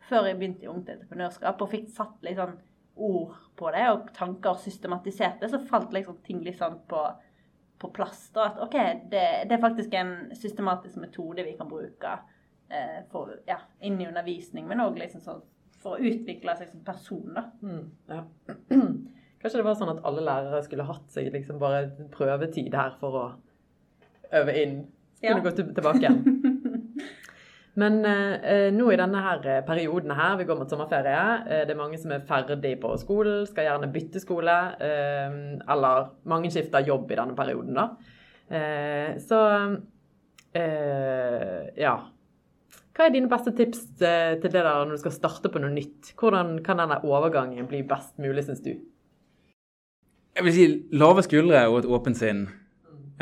før 0.08 0.26
jeg 0.28 0.38
begynte 0.38 0.66
i 0.66 0.70
Ungt 0.72 0.90
Entreprenørskap 0.90 1.62
og 1.62 1.70
fikk 1.72 1.88
satt 1.94 2.26
litt 2.26 2.38
sånn 2.38 2.56
ord 2.98 3.36
på 3.58 3.70
det 3.74 3.84
og 3.92 4.10
tanker 4.16 4.54
og 4.54 4.62
systematisert 4.62 5.42
det, 5.42 5.50
så 5.52 5.60
falt 5.70 5.94
liksom 5.94 6.18
ting 6.26 6.40
litt 6.42 6.58
sånn 6.58 6.80
på, 6.90 7.02
på 7.78 7.90
plass. 7.94 8.28
da, 8.34 8.48
At 8.50 8.62
OK, 8.66 8.76
det, 9.12 9.24
det 9.50 9.56
er 9.56 9.62
faktisk 9.62 9.94
en 9.98 10.14
systematisk 10.38 10.98
metode 11.02 11.46
vi 11.46 11.54
kan 11.58 11.70
bruke 11.70 12.16
eh, 12.70 12.98
for, 13.12 13.36
ja, 13.46 13.60
inn 13.86 14.00
i 14.00 14.08
undervisning, 14.08 14.66
men 14.70 14.82
òg 14.82 14.98
liksom 14.98 15.22
sånn 15.24 15.44
for 15.78 15.96
å 15.96 16.02
utvikle 16.02 16.54
seg 16.58 16.70
som 16.72 16.80
person, 16.86 17.28
da. 17.36 17.44
Mm, 17.62 17.84
ja. 18.10 18.22
Kanskje 19.38 19.60
det 19.60 19.66
var 19.68 19.76
sånn 19.78 19.92
at 19.94 20.04
alle 20.08 20.24
lærere 20.26 20.62
skulle 20.66 20.86
hatt 20.88 21.10
seg 21.14 21.28
liksom 21.34 21.60
bare 21.62 21.84
prøvetid 22.14 22.74
her 22.74 22.96
for 22.98 23.18
å 23.20 23.26
øve 24.34 24.56
inn. 24.62 24.80
Kunne 25.22 25.38
Ja. 25.38 25.44
gå 25.44 25.50
tilbake 25.56 26.02
igjen. 26.02 26.18
Men 27.78 28.00
eh, 28.04 28.72
nå 28.74 28.88
i 28.90 28.96
denne 28.98 29.20
her 29.22 29.44
eh, 29.46 29.60
perioden 29.66 30.10
her, 30.18 30.32
vi 30.40 30.44
går 30.48 30.58
mot 30.58 30.70
sommerferie, 30.70 31.20
eh, 31.46 31.60
det 31.68 31.70
er 31.76 31.78
mange 31.78 31.98
som 32.02 32.10
er 32.10 32.24
ferdig 32.26 32.72
på 32.82 32.90
skolen, 32.98 33.44
skal 33.46 33.68
gjerne 33.68 33.92
bytte 33.94 34.18
skole, 34.22 34.56
eh, 34.82 35.36
eller 35.70 36.08
mange 36.26 36.50
skifter 36.50 36.82
jobb 36.86 37.12
i 37.14 37.18
denne 37.20 37.36
perioden 37.38 37.78
da. 37.78 37.84
Eh, 38.50 39.14
så, 39.22 39.38
eh, 40.58 41.68
ja. 41.78 41.94
Hva 42.98 43.06
er 43.06 43.12
dine 43.14 43.28
beste 43.30 43.52
tips 43.54 43.84
eh, 44.02 44.32
til 44.42 44.50
det 44.50 44.58
der 44.58 44.66
når 44.82 44.96
du 44.96 45.00
skal 45.04 45.12
starte 45.14 45.50
på 45.54 45.60
noe 45.62 45.70
nytt? 45.70 46.16
Hvordan 46.18 46.56
kan 46.66 46.80
denne 46.80 46.96
overgangen 47.06 47.68
bli 47.70 47.84
best 47.86 48.16
mulig, 48.18 48.42
synes 48.48 48.64
du? 48.64 48.72
Jeg 50.34 50.46
vil 50.46 50.54
si 50.56 50.64
lave 50.98 51.22
skuldre 51.22 51.60
og 51.70 51.76
et 51.78 51.86
åpent 51.94 52.18
sinn, 52.18 52.40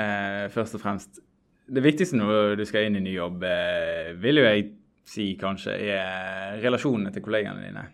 eh, 0.00 0.46
først 0.54 0.78
og 0.78 0.80
fremst. 0.80 1.20
Det 1.68 1.82
viktigste 1.84 2.16
når 2.16 2.56
du 2.56 2.64
skal 2.64 2.88
inn 2.88 2.96
i 2.96 3.02
ny 3.04 3.12
jobb, 3.18 3.44
eh, 3.44 4.14
vil 4.16 4.40
jo 4.40 4.46
jeg 4.46 4.64
si 5.04 5.26
kanskje, 5.36 5.74
er 5.92 6.56
relasjonene 6.64 7.12
til 7.12 7.26
kollegaene 7.26 7.68
dine. 7.68 7.84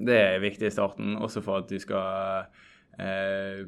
Det 0.00 0.16
er 0.16 0.40
viktig 0.40 0.70
i 0.70 0.72
starten, 0.72 1.18
også 1.20 1.44
for 1.44 1.60
at 1.60 1.68
du 1.68 1.76
skal 1.80 2.48
eh, 2.96 3.66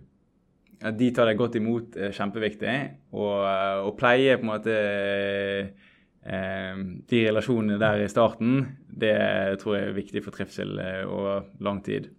At 0.80 0.97
de 0.97 1.11
tar 1.11 1.26
deg 1.26 1.37
godt 1.37 1.56
imot, 1.58 1.97
er 1.97 2.12
kjempeviktig. 2.14 2.75
Og 3.12 3.44
og 3.85 3.97
pleie 3.99 4.37
på 4.38 4.47
en 4.47 4.52
måte 4.52 4.73
eh, 4.73 5.88
de 6.28 7.20
relasjonene 7.25 7.78
der 7.80 8.02
i 8.04 8.11
starten, 8.12 8.61
det 8.88 9.14
tror 9.62 9.78
jeg 9.78 9.88
er 9.88 9.97
viktig 9.97 10.23
for 10.26 10.35
trivsel 10.35 10.75
eh, 10.82 11.04
over 11.08 11.47
lang 11.64 11.80
tid. 11.87 12.11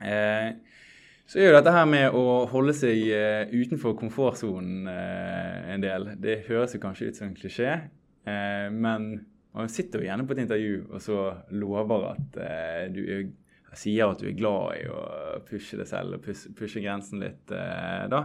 Eh, 0.00 0.52
så 1.26 1.40
er 1.40 1.48
jo 1.48 1.56
dette 1.56 1.72
her 1.74 1.86
med 1.90 2.14
å 2.14 2.44
holde 2.50 2.74
seg 2.76 3.00
eh, 3.10 3.48
utenfor 3.50 3.96
komfortsonen 3.98 4.86
eh, 4.90 5.72
en 5.74 5.82
del. 5.82 6.12
Det 6.22 6.44
høres 6.46 6.76
jo 6.76 6.82
kanskje 6.82 7.10
ut 7.10 7.18
som 7.18 7.30
en 7.30 7.38
klisjé, 7.38 7.72
men 8.26 9.04
man 9.54 9.68
sitter 9.70 10.02
jo 10.02 10.08
gjerne 10.08 10.24
på 10.26 10.34
et 10.34 10.40
intervju 10.42 10.78
og 10.88 11.02
så 11.04 11.18
lover 11.54 12.08
at 12.08 12.38
du 12.90 13.04
er 13.04 13.28
sier 13.76 14.08
at 14.08 14.18
du 14.18 14.26
er 14.26 14.34
glad 14.34 14.80
i 14.80 14.86
å 14.90 15.02
pushe 15.46 15.76
deg 15.78 15.86
selv 15.86 16.16
og 16.16 16.24
pushe, 16.24 16.50
pushe 16.56 16.80
grensen 16.82 17.20
litt, 17.22 17.52
da. 17.52 18.22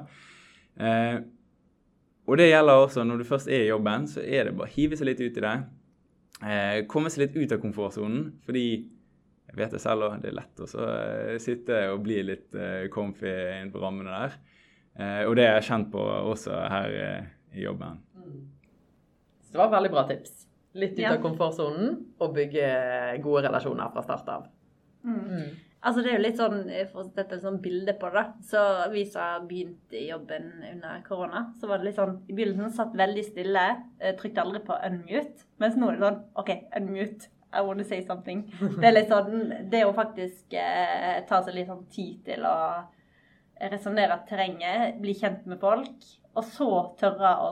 Og 2.31 2.37
det 2.39 2.47
gjelder 2.47 2.79
også 2.85 3.03
når 3.03 3.19
du 3.19 3.27
først 3.27 3.49
er 3.51 3.65
i 3.65 3.69
jobben, 3.73 4.05
så 4.07 4.21
er 4.23 4.47
det 4.47 4.53
bare 4.55 4.69
å 4.69 4.71
hive 4.71 4.95
seg 4.95 5.09
litt 5.09 5.19
ut 5.19 5.37
i 5.41 5.43
det. 5.43 5.55
Eh, 6.41 6.77
komme 6.89 7.11
seg 7.11 7.25
litt 7.25 7.35
ut 7.35 7.51
av 7.57 7.59
komfortsonen, 7.61 8.29
fordi 8.47 8.63
jeg 9.51 9.57
vet 9.59 9.73
det 9.75 9.81
selv 9.83 10.05
òg, 10.07 10.13
det 10.23 10.29
er 10.31 10.37
lett 10.37 10.61
å 10.63 10.67
eh, 10.85 11.33
sitte 11.43 11.81
og 11.91 12.05
bli 12.05 12.21
litt 12.23 12.55
eh, 12.55 12.85
comfy 12.93 13.27
innenfor 13.57 13.83
rammene 13.83 14.13
der. 14.15 14.37
Eh, 14.95 15.23
og 15.27 15.35
det 15.35 15.43
er 15.49 15.57
jeg 15.59 15.67
kjent 15.73 15.91
på 15.91 15.99
også 16.31 16.55
her 16.71 16.95
eh, 17.01 17.27
i 17.59 17.65
jobben. 17.65 17.99
Så 19.43 19.51
det 19.57 19.59
var 19.65 19.73
veldig 19.75 19.91
bra 19.91 20.05
tips. 20.07 20.37
Litt 20.79 20.95
ut 20.95 21.03
Ja. 21.03 21.11
av 21.17 21.21
komfortsonen 21.25 21.97
og 22.23 22.31
bygge 22.37 22.63
gode 23.25 23.43
relasjoner 23.49 23.91
fra 23.91 24.05
start 24.07 24.29
av. 24.31 24.47
Altså 25.81 26.03
det 26.03 26.11
er 26.11 26.17
jo 26.19 26.23
litt 26.27 26.37
sånn, 26.37 26.59
For 26.91 27.01
å 27.01 27.07
sette 27.07 27.37
et 27.39 27.41
sånt 27.41 27.61
bilde 27.63 27.93
på 27.97 28.09
det, 28.13 28.21
da. 28.21 28.23
Så 28.45 28.91
vi 28.93 29.01
som 29.09 29.47
begynte 29.49 29.97
jobben 30.05 30.51
under 30.71 31.01
korona, 31.07 31.47
så 31.59 31.67
var 31.69 31.81
det 31.81 31.89
litt 31.89 31.97
sånn 31.97 32.19
I 32.29 32.35
begynnelsen 32.37 32.75
satt 32.77 32.93
veldig 32.99 33.23
stille, 33.25 33.63
eh, 33.99 34.13
trykte 34.19 34.43
aldri 34.43 34.61
på 34.67 34.77
unmute. 34.77 35.47
Mens 35.63 35.75
nå 35.81 35.89
er 35.89 35.97
det 35.97 36.05
sånn 36.05 36.19
OK, 36.43 36.51
unmute. 36.77 37.31
I 37.51 37.61
want 37.67 37.81
to 37.81 37.83
say 37.83 37.99
something. 38.07 38.45
Det 38.79 38.85
er 38.87 38.93
litt 38.93 39.09
sånn 39.11 39.49
Det 39.73 39.81
å 39.83 39.91
faktisk 39.97 40.53
eh, 40.55 41.17
ta 41.27 41.41
seg 41.43 41.57
litt 41.57 41.67
sånn 41.67 41.83
tid 41.91 42.21
til 42.29 42.45
å 42.47 42.55
resonnere 43.71 44.15
terrenget, 44.29 44.95
bli 45.01 45.13
kjent 45.13 45.45
med 45.45 45.59
folk, 45.61 46.05
og 46.33 46.45
så 46.47 46.69
tørre 46.97 47.33
å 47.43 47.49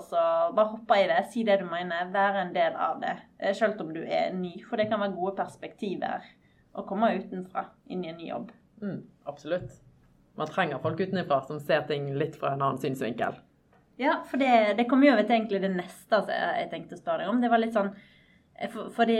bare 0.55 0.69
hoppe 0.71 0.95
i 1.01 1.07
det, 1.11 1.19
si 1.29 1.43
det 1.43 1.59
du 1.59 1.65
mener, 1.69 2.07
være 2.13 2.45
en 2.45 2.53
del 2.55 2.77
av 2.79 3.01
det. 3.01 3.17
eh, 3.39 3.53
Selv 3.53 3.81
om 3.81 3.91
du 3.93 4.01
er 4.05 4.31
ny. 4.33 4.53
For 4.69 4.77
det 4.77 4.87
kan 4.89 5.01
være 5.01 5.17
gode 5.17 5.35
perspektiver 5.41 6.23
å 6.73 6.85
komme 6.87 7.11
utenfra 7.17 7.65
inn 7.89 8.03
i 8.05 8.11
en 8.11 8.19
ny 8.19 8.29
jobb. 8.29 8.51
Mm, 8.81 9.01
absolutt. 9.29 9.77
Man 10.39 10.47
trenger 10.47 10.79
folk 10.83 10.99
utenfra 10.99 11.41
som 11.47 11.59
ser 11.59 11.85
ting 11.89 12.11
litt 12.15 12.37
fra 12.39 12.53
en 12.53 12.61
annen 12.61 12.81
synsvinkel. 12.81 13.39
Ja, 13.99 14.21
for 14.29 14.39
det, 14.39 14.77
det 14.77 14.85
kommer 14.87 15.09
jo 15.09 15.13
over 15.17 15.25
til 15.27 15.35
egentlig 15.35 15.59
det 15.65 15.73
neste 15.73 16.21
altså, 16.21 16.31
jeg 16.31 16.69
tenkte 16.71 16.95
å 16.95 17.01
spørre 17.01 17.25
deg 17.25 17.33
om. 17.33 17.41
Det 17.43 17.51
var 17.51 17.59
litt 17.59 17.75
sånn 17.75 17.91
for, 18.71 18.91
Fordi 18.95 19.17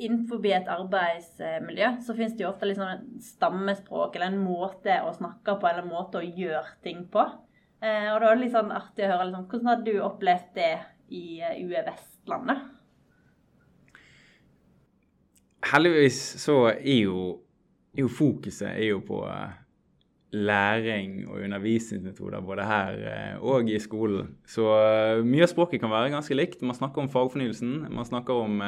innenfor 0.00 0.46
et 0.50 0.70
arbeidsmiljø 0.70 1.90
så 2.06 2.14
finnes 2.16 2.36
det 2.36 2.44
jo 2.44 2.50
ofte 2.52 2.68
liksom 2.70 2.88
et 2.90 3.24
stammespråk, 3.26 4.16
eller 4.16 4.32
en 4.32 4.42
måte 4.42 4.96
å 5.04 5.12
snakke 5.14 5.56
på, 5.58 5.68
eller 5.68 5.84
en 5.84 5.92
måte 5.92 6.22
å 6.22 6.26
gjøre 6.26 6.78
ting 6.86 7.04
på. 7.12 7.26
Eh, 7.80 8.08
og 8.12 8.20
da 8.20 8.30
er 8.30 8.36
det 8.36 8.44
litt 8.44 8.54
sånn 8.54 8.72
artig 8.74 9.06
å 9.06 9.12
høre 9.12 9.28
liksom, 9.28 9.46
hvordan 9.50 9.70
har 9.70 9.84
du 9.86 9.92
opplevd 10.04 10.50
det 10.56 10.72
i 11.16 11.24
eh, 11.40 11.60
UE 11.64 11.84
Vestlandet? 11.86 12.64
Heldigvis 15.66 16.18
så 16.40 16.56
er 16.72 17.02
jo, 17.04 17.24
er 17.96 18.04
jo 18.06 18.12
fokuset 18.12 18.70
er 18.70 18.86
jo 18.94 19.00
på 19.04 19.20
eh, 19.28 19.56
læring 20.32 21.26
og 21.28 21.42
undervisningsmetoder 21.44 22.40
både 22.46 22.64
her 22.68 23.02
eh, 23.10 23.34
og 23.42 23.68
i 23.68 23.78
skolen. 23.82 24.36
Så 24.48 24.64
eh, 24.78 25.24
mye 25.26 25.44
av 25.44 25.52
språket 25.52 25.82
kan 25.82 25.92
være 25.92 26.14
ganske 26.14 26.38
likt. 26.38 26.64
Man 26.64 26.78
snakker 26.78 27.04
om 27.04 27.12
fagfornyelsen. 27.12 27.84
man 27.90 28.08
snakker 28.08 28.46
om 28.46 28.62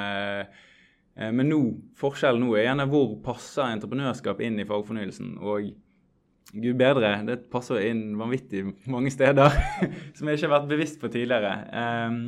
Men 1.13 1.45
nå, 1.45 1.59
forskjellen 2.01 2.41
nå 2.41 2.55
er 2.57 2.63
gjerne 2.71 2.87
hvor 2.89 3.19
passer 3.21 3.69
entreprenørskap 3.69 4.39
inn 4.41 4.57
i 4.63 4.65
fagfornyelsen. 4.65 5.35
Og 5.45 5.67
gud 6.53 6.77
bedre, 6.81 7.11
det 7.27 7.51
passer 7.53 7.85
inn 7.89 8.15
vanvittig 8.21 8.65
mange 8.91 9.13
steder 9.13 9.53
som 10.17 10.29
jeg 10.29 10.39
ikke 10.39 10.49
har 10.49 10.55
vært 10.59 10.71
bevisst 10.71 11.01
på 11.01 11.11
tidligere. 11.13 11.53
Ehm, 11.73 12.23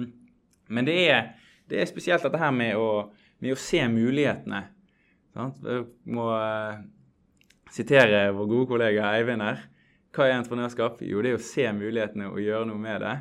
men 0.69 0.89
det 0.89 0.97
er, 1.13 1.33
det 1.69 1.81
er 1.81 1.91
spesielt 1.91 2.25
dette 2.25 2.41
her 2.41 2.53
med 2.55 2.77
å, 2.81 3.09
med 3.43 3.55
å 3.55 3.61
se 3.61 3.83
mulighetene. 3.91 4.63
Sant? 5.35 5.63
Jeg 5.67 5.87
må 6.15 6.29
eh, 6.37 6.83
sitere 7.75 8.29
vår 8.35 8.51
gode 8.51 8.71
kollega 8.71 9.13
Eivind 9.17 9.43
her. 9.45 9.65
Hva 10.15 10.29
er 10.29 10.37
entreprenørskap? 10.39 11.01
Jo, 11.03 11.23
det 11.25 11.33
er 11.33 11.41
å 11.41 11.43
se 11.43 11.67
mulighetene 11.75 12.29
og 12.31 12.43
gjøre 12.43 12.69
noe 12.71 12.79
med 12.81 13.03
det. 13.03 13.15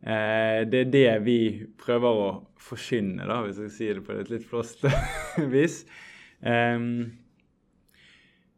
Eh, 0.00 0.60
det 0.70 0.84
er 0.84 0.92
det 0.94 1.08
vi 1.26 1.40
prøver 1.80 2.22
å 2.22 2.28
forkynne, 2.60 3.26
da, 3.26 3.40
hvis 3.42 3.58
jeg 3.58 3.72
skal 3.72 3.76
si 3.78 3.90
det 3.98 4.04
på 4.06 4.14
et 4.14 4.30
litt 4.30 4.46
flåst 4.46 4.86
vis. 5.56 5.82
Ehm, 6.46 6.94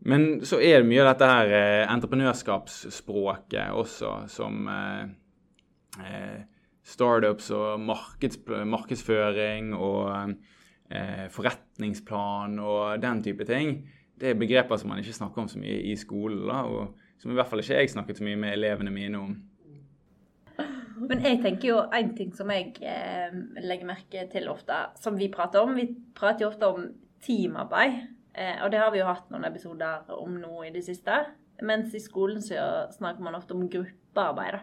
men 0.02 0.28
så 0.46 0.58
er 0.60 0.82
det 0.82 0.90
mye 0.90 1.02
av 1.04 1.12
dette 1.14 1.30
her 1.30 1.56
eh, 1.56 1.88
entreprenørskapsspråket 1.94 3.72
også, 3.78 4.14
som 4.30 4.68
startups 6.82 7.50
og 7.54 7.80
markedsføring 7.86 9.72
og 9.76 10.34
forretningsplan 11.32 12.58
og 12.60 13.02
den 13.02 13.22
type 13.24 13.46
ting. 13.48 13.78
Det 14.20 14.30
er 14.30 14.38
begreper 14.38 14.78
som 14.78 14.92
man 14.92 15.00
ikke 15.02 15.16
snakker 15.16 15.42
om 15.42 15.48
så 15.48 15.58
mye 15.58 15.78
i 15.90 15.96
skolen, 15.96 16.50
og 16.50 16.98
som 17.22 17.32
i 17.32 17.34
hvert 17.38 17.48
fall 17.50 17.62
ikke 17.62 17.80
jeg 17.80 17.90
snakket 17.90 18.20
så 18.20 18.26
mye 18.26 18.38
med 18.38 18.56
elevene 18.56 18.92
mine 18.94 19.18
om. 19.18 19.32
Men 21.08 21.22
jeg 21.24 21.40
tenker 21.42 21.68
jo 21.68 21.78
en 21.94 22.10
ting 22.16 22.32
som 22.36 22.50
jeg 22.52 22.74
eh, 22.86 23.34
legger 23.64 23.88
merke 23.88 24.26
til 24.30 24.48
ofte, 24.52 24.76
som 25.02 25.16
vi 25.18 25.30
prater 25.32 25.64
om. 25.64 25.74
Vi 25.74 25.88
prater 26.14 26.44
jo 26.44 26.50
ofte 26.52 26.68
om 26.68 26.84
teamarbeid. 27.24 28.02
Eh, 28.34 28.58
og 28.64 28.70
det 28.72 28.80
har 28.80 28.92
vi 28.92 29.00
jo 29.00 29.08
hatt 29.08 29.30
noen 29.32 29.46
episoder 29.48 30.12
om 30.14 30.36
nå 30.40 30.62
i 30.68 30.72
det 30.74 30.84
siste. 30.86 31.16
Mens 31.62 31.94
i 31.94 32.02
skolen 32.02 32.42
så 32.44 32.88
snakker 32.94 33.24
man 33.24 33.36
ofte 33.38 33.56
om 33.56 33.66
gruppearbeid. 33.70 34.60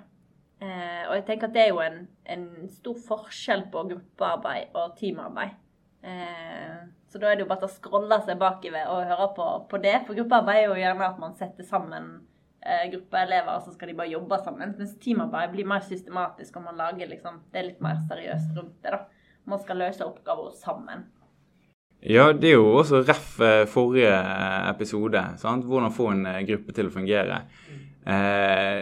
Eh, 0.59 1.03
og 1.07 1.17
jeg 1.17 1.25
tenker 1.27 1.49
at 1.49 1.55
det 1.55 1.65
er 1.65 1.73
jo 1.73 1.83
en, 1.83 2.01
en 2.27 2.47
stor 2.73 2.97
forskjell 3.07 3.67
på 3.71 3.85
gruppearbeid 3.93 4.75
og 4.79 4.95
teamarbeid. 4.99 5.57
Eh, 6.03 6.79
så 7.09 7.21
da 7.21 7.29
er 7.29 7.37
det 7.37 7.45
jo 7.45 7.49
bare 7.51 7.67
å 7.67 7.73
scrolle 7.73 8.19
seg 8.25 8.39
bakover 8.39 8.89
og 8.93 9.05
høre 9.09 9.29
på, 9.35 9.47
på 9.71 9.81
det. 9.83 9.95
For 10.07 10.17
gruppearbeid 10.17 10.63
er 10.63 10.67
jo 10.67 10.81
gjerne 10.81 11.11
at 11.11 11.21
man 11.21 11.37
setter 11.39 11.67
sammen 11.67 12.17
gruppeelever, 12.59 13.53
og 13.55 13.63
så 13.63 13.71
skal 13.71 13.87
de 13.87 13.95
bare 13.95 14.11
jobbe 14.11 14.37
sammen. 14.43 14.73
Mens 14.77 14.97
teamarbeid 15.01 15.53
blir 15.53 15.67
mer 15.69 15.79
systematisk, 15.87 16.57
og 16.59 16.65
man 16.67 16.77
lager 16.77 17.07
liksom, 17.07 17.39
det 17.53 17.61
er 17.61 17.69
litt 17.69 17.79
mer 17.81 18.01
seriøst 18.09 18.51
rundt 18.57 18.83
det. 18.83 18.91
da. 18.91 19.29
Man 19.49 19.61
skal 19.63 19.79
løse 19.79 20.05
oppgaver 20.05 20.51
sammen. 20.59 21.07
Ja, 21.99 22.31
det 22.31 22.53
er 22.53 22.55
jo 22.55 22.77
også 22.79 23.01
ref 23.03 23.39
eh, 23.43 23.65
forrige 23.67 24.13
episode. 24.69 25.23
Sant? 25.37 25.65
Hvordan 25.67 25.91
få 25.91 26.13
en 26.13 26.25
eh, 26.29 26.45
gruppe 26.47 26.75
til 26.75 26.87
å 26.87 26.93
fungere. 26.93 27.41
Eh, 28.07 28.77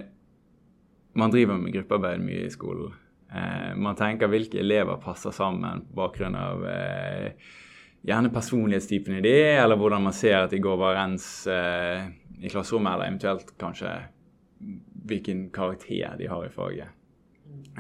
man 1.18 1.34
driver 1.34 1.58
med 1.58 1.74
gruppearbeid 1.74 2.22
mye 2.22 2.46
i 2.46 2.54
skolen. 2.54 2.94
Eh, 3.34 3.72
man 3.76 3.98
tenker 4.00 4.32
hvilke 4.32 4.62
elever 4.62 5.00
passer 5.04 5.34
sammen 5.36 5.84
på 5.88 5.98
bakgrunn 6.00 6.36
av 6.40 6.68
eh, 6.72 7.48
gjerne 8.08 8.32
personlighetstypen 8.34 9.20
de, 9.24 9.36
eller 9.58 9.80
hvordan 9.80 10.06
man 10.08 10.16
ser 10.16 10.46
at 10.46 10.54
de 10.54 10.62
går 10.64 10.78
overens 10.78 11.26
eh, 11.52 12.08
i 12.40 12.52
klasserommet, 12.52 12.94
eller 12.94 13.10
eventuelt 13.10 13.52
kanskje 13.60 13.96
hvilken 15.08 15.48
karakter 15.54 16.16
de 16.20 16.30
har 16.32 16.46
i 16.46 16.54
faget. 16.54 16.94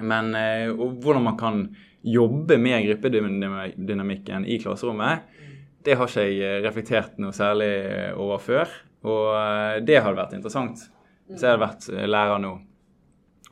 Men 0.01 0.33
eh, 0.35 0.67
og 0.71 0.99
hvordan 1.03 1.27
man 1.29 1.39
kan 1.39 1.63
jobbe 2.07 2.57
med 2.61 2.85
gruppedynamikken 2.87 4.45
i 4.47 4.59
klasserommet, 4.63 5.25
det 5.87 5.95
har 5.95 6.09
ikke 6.11 6.27
jeg 6.27 6.43
eh, 6.43 6.59
reflektert 6.65 7.17
noe 7.21 7.35
særlig 7.35 7.71
over 8.19 8.43
før. 8.43 8.77
Og 9.07 9.33
eh, 9.37 9.79
det 9.87 10.01
hadde 10.01 10.19
vært 10.19 10.37
interessant 10.37 10.87
hvis 11.27 11.43
jeg 11.43 11.53
hadde 11.53 11.63
vært 11.63 11.87
eh, 11.93 12.07
lærer 12.07 12.41
nå 12.43 12.53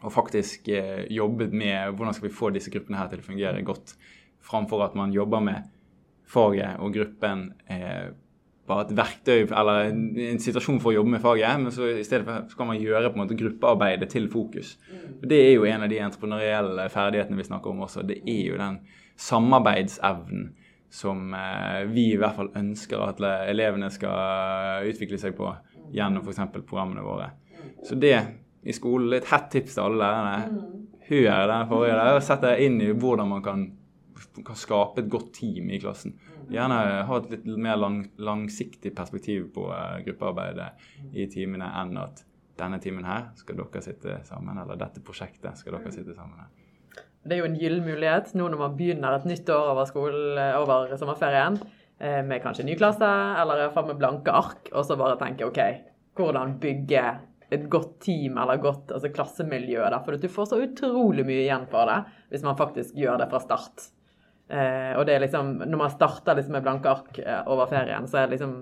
og 0.06 0.14
faktisk 0.14 0.70
eh, 0.70 1.06
jobbet 1.14 1.54
med 1.54 1.96
hvordan 1.96 2.14
skal 2.14 2.30
vi 2.30 2.36
få 2.36 2.52
disse 2.54 2.72
gruppene 2.74 3.00
her 3.00 3.10
til 3.12 3.24
å 3.24 3.26
fungere 3.26 3.64
godt, 3.66 3.96
framfor 4.46 4.84
at 4.86 4.98
man 4.98 5.14
jobber 5.14 5.42
med 5.44 5.72
faget 6.30 6.80
og 6.82 6.94
gruppen 6.94 7.48
eh, 7.72 8.14
bare 8.66 8.88
et 8.88 8.96
verktøy 8.98 9.44
eller 9.46 9.92
en, 9.92 10.04
en 10.32 10.42
situasjon 10.42 10.80
for 10.82 10.92
å 10.92 10.96
jobbe 10.98 11.16
med 11.16 11.22
faget, 11.22 11.60
men 11.62 11.74
så 11.74 11.90
i 11.92 12.06
stedet 12.06 12.26
for 12.26 12.50
så 12.50 12.58
kan 12.58 12.70
man 12.72 12.82
gjøre 12.82 13.12
på 13.12 13.20
en 13.20 13.24
måte 13.24 13.38
gruppearbeidet 13.38 14.10
til 14.14 14.26
fokus. 14.34 14.76
Og 15.22 15.28
Det 15.30 15.38
er 15.38 15.52
jo 15.54 15.68
en 15.70 15.86
av 15.86 15.92
de 15.92 16.02
entreprenørielle 16.02 16.88
ferdighetene 16.94 17.38
vi 17.38 17.48
snakker 17.50 17.74
om 17.74 17.84
også. 17.86 18.06
Det 18.10 18.22
er 18.24 18.42
jo 18.50 18.62
den 18.62 18.80
samarbeidsevnen 19.22 20.48
som 20.96 21.34
eh, 21.38 21.84
vi 21.92 22.08
i 22.14 22.18
hvert 22.22 22.38
fall 22.40 22.54
ønsker 22.58 23.06
at 23.06 23.22
elevene 23.52 23.92
skal 23.94 24.90
utvikle 24.90 25.20
seg 25.22 25.38
på 25.38 25.52
gjennom 25.94 26.26
f.eks. 26.26 26.42
programmene 26.56 27.06
våre. 27.06 27.30
Så 27.86 27.98
det 28.00 28.18
i 28.65 28.74
skolen, 28.74 29.13
et 29.13 29.29
hett 29.29 29.50
tips 29.53 29.77
til 29.77 29.86
alle 29.86 30.01
lærerne. 30.01 30.62
Hør 31.05 31.48
den 31.51 31.67
forrige 31.69 31.98
der, 32.00 32.17
og 32.17 32.24
sett 32.25 32.45
deg 32.45 32.63
inn 32.65 32.79
i 32.81 32.91
hvordan 32.91 33.29
man 33.29 33.43
kan, 33.45 33.65
kan 34.41 34.57
skape 34.57 35.03
et 35.03 35.12
godt 35.12 35.31
team 35.38 35.69
i 35.69 35.79
klassen. 35.81 36.15
Gjerne 36.50 36.79
ha 37.05 37.19
et 37.19 37.31
litt 37.34 37.45
mer 37.45 37.77
lang, 37.77 38.00
langsiktig 38.22 38.93
perspektiv 38.98 39.50
på 39.53 39.67
eh, 39.74 40.01
gruppearbeidet 40.05 41.13
i 41.13 41.25
timene 41.31 41.69
enn 41.81 41.95
at 42.01 42.22
denne 42.60 42.79
timen 42.81 43.05
her 43.07 43.31
skal 43.39 43.57
dere 43.60 43.81
sitte 43.84 44.19
sammen, 44.27 44.57
eller 44.62 44.79
dette 44.79 45.03
prosjektet 45.05 45.60
skal 45.60 45.77
dere 45.77 45.93
sitte 45.93 46.15
sammen 46.17 46.43
her. 46.43 46.51
Det 47.25 47.34
er 47.34 47.41
jo 47.41 47.48
en 47.50 47.57
gyllen 47.57 47.86
mulighet 47.88 48.36
nå 48.38 48.48
når 48.51 48.62
man 48.62 48.75
begynner 48.77 49.17
et 49.17 49.25
nytt 49.29 49.50
år 49.50 49.72
over, 49.74 49.89
skolen, 49.89 50.41
over 50.60 50.93
sommerferien, 51.01 51.57
eh, 51.98 52.22
med 52.25 52.43
kanskje 52.43 52.67
ny 52.67 52.77
klasse, 52.77 53.10
eller 53.41 53.65
i 53.65 53.86
med 53.88 53.98
blanke 54.01 54.34
ark, 54.34 54.69
og 54.74 54.86
så 54.86 54.98
bare 55.00 55.17
tenke 55.22 55.48
OK, 55.50 55.62
hvordan 56.15 56.60
bygge 56.62 57.05
et 57.54 57.68
godt 57.70 58.00
team 58.06 58.40
eller 58.42 58.62
godt 58.62 58.94
altså 58.96 59.12
klassemiljø. 59.14 59.84
Da, 59.94 60.00
for 60.06 60.18
du 60.18 60.30
får 60.32 60.50
så 60.52 60.62
utrolig 60.64 61.25
mye 61.28 61.44
igjen 61.44 61.68
for 61.72 61.90
det 61.90 62.00
hvis 62.32 62.46
man 62.46 62.58
faktisk 62.60 62.98
gjør 62.98 63.20
det 63.22 63.30
fra 63.32 63.42
start. 63.44 63.90
Eh, 64.50 64.94
og 64.98 65.06
det 65.08 65.16
er 65.16 65.24
liksom, 65.24 65.56
Når 65.66 65.80
man 65.80 65.94
starter 65.94 66.38
liksom 66.38 66.54
med 66.54 66.66
blanke 66.66 66.90
ark 66.90 67.20
eh, 67.20 67.42
over 67.50 67.70
ferien, 67.70 68.08
så 68.08 68.22
er 68.22 68.28
det 68.28 68.38
liksom 68.38 68.58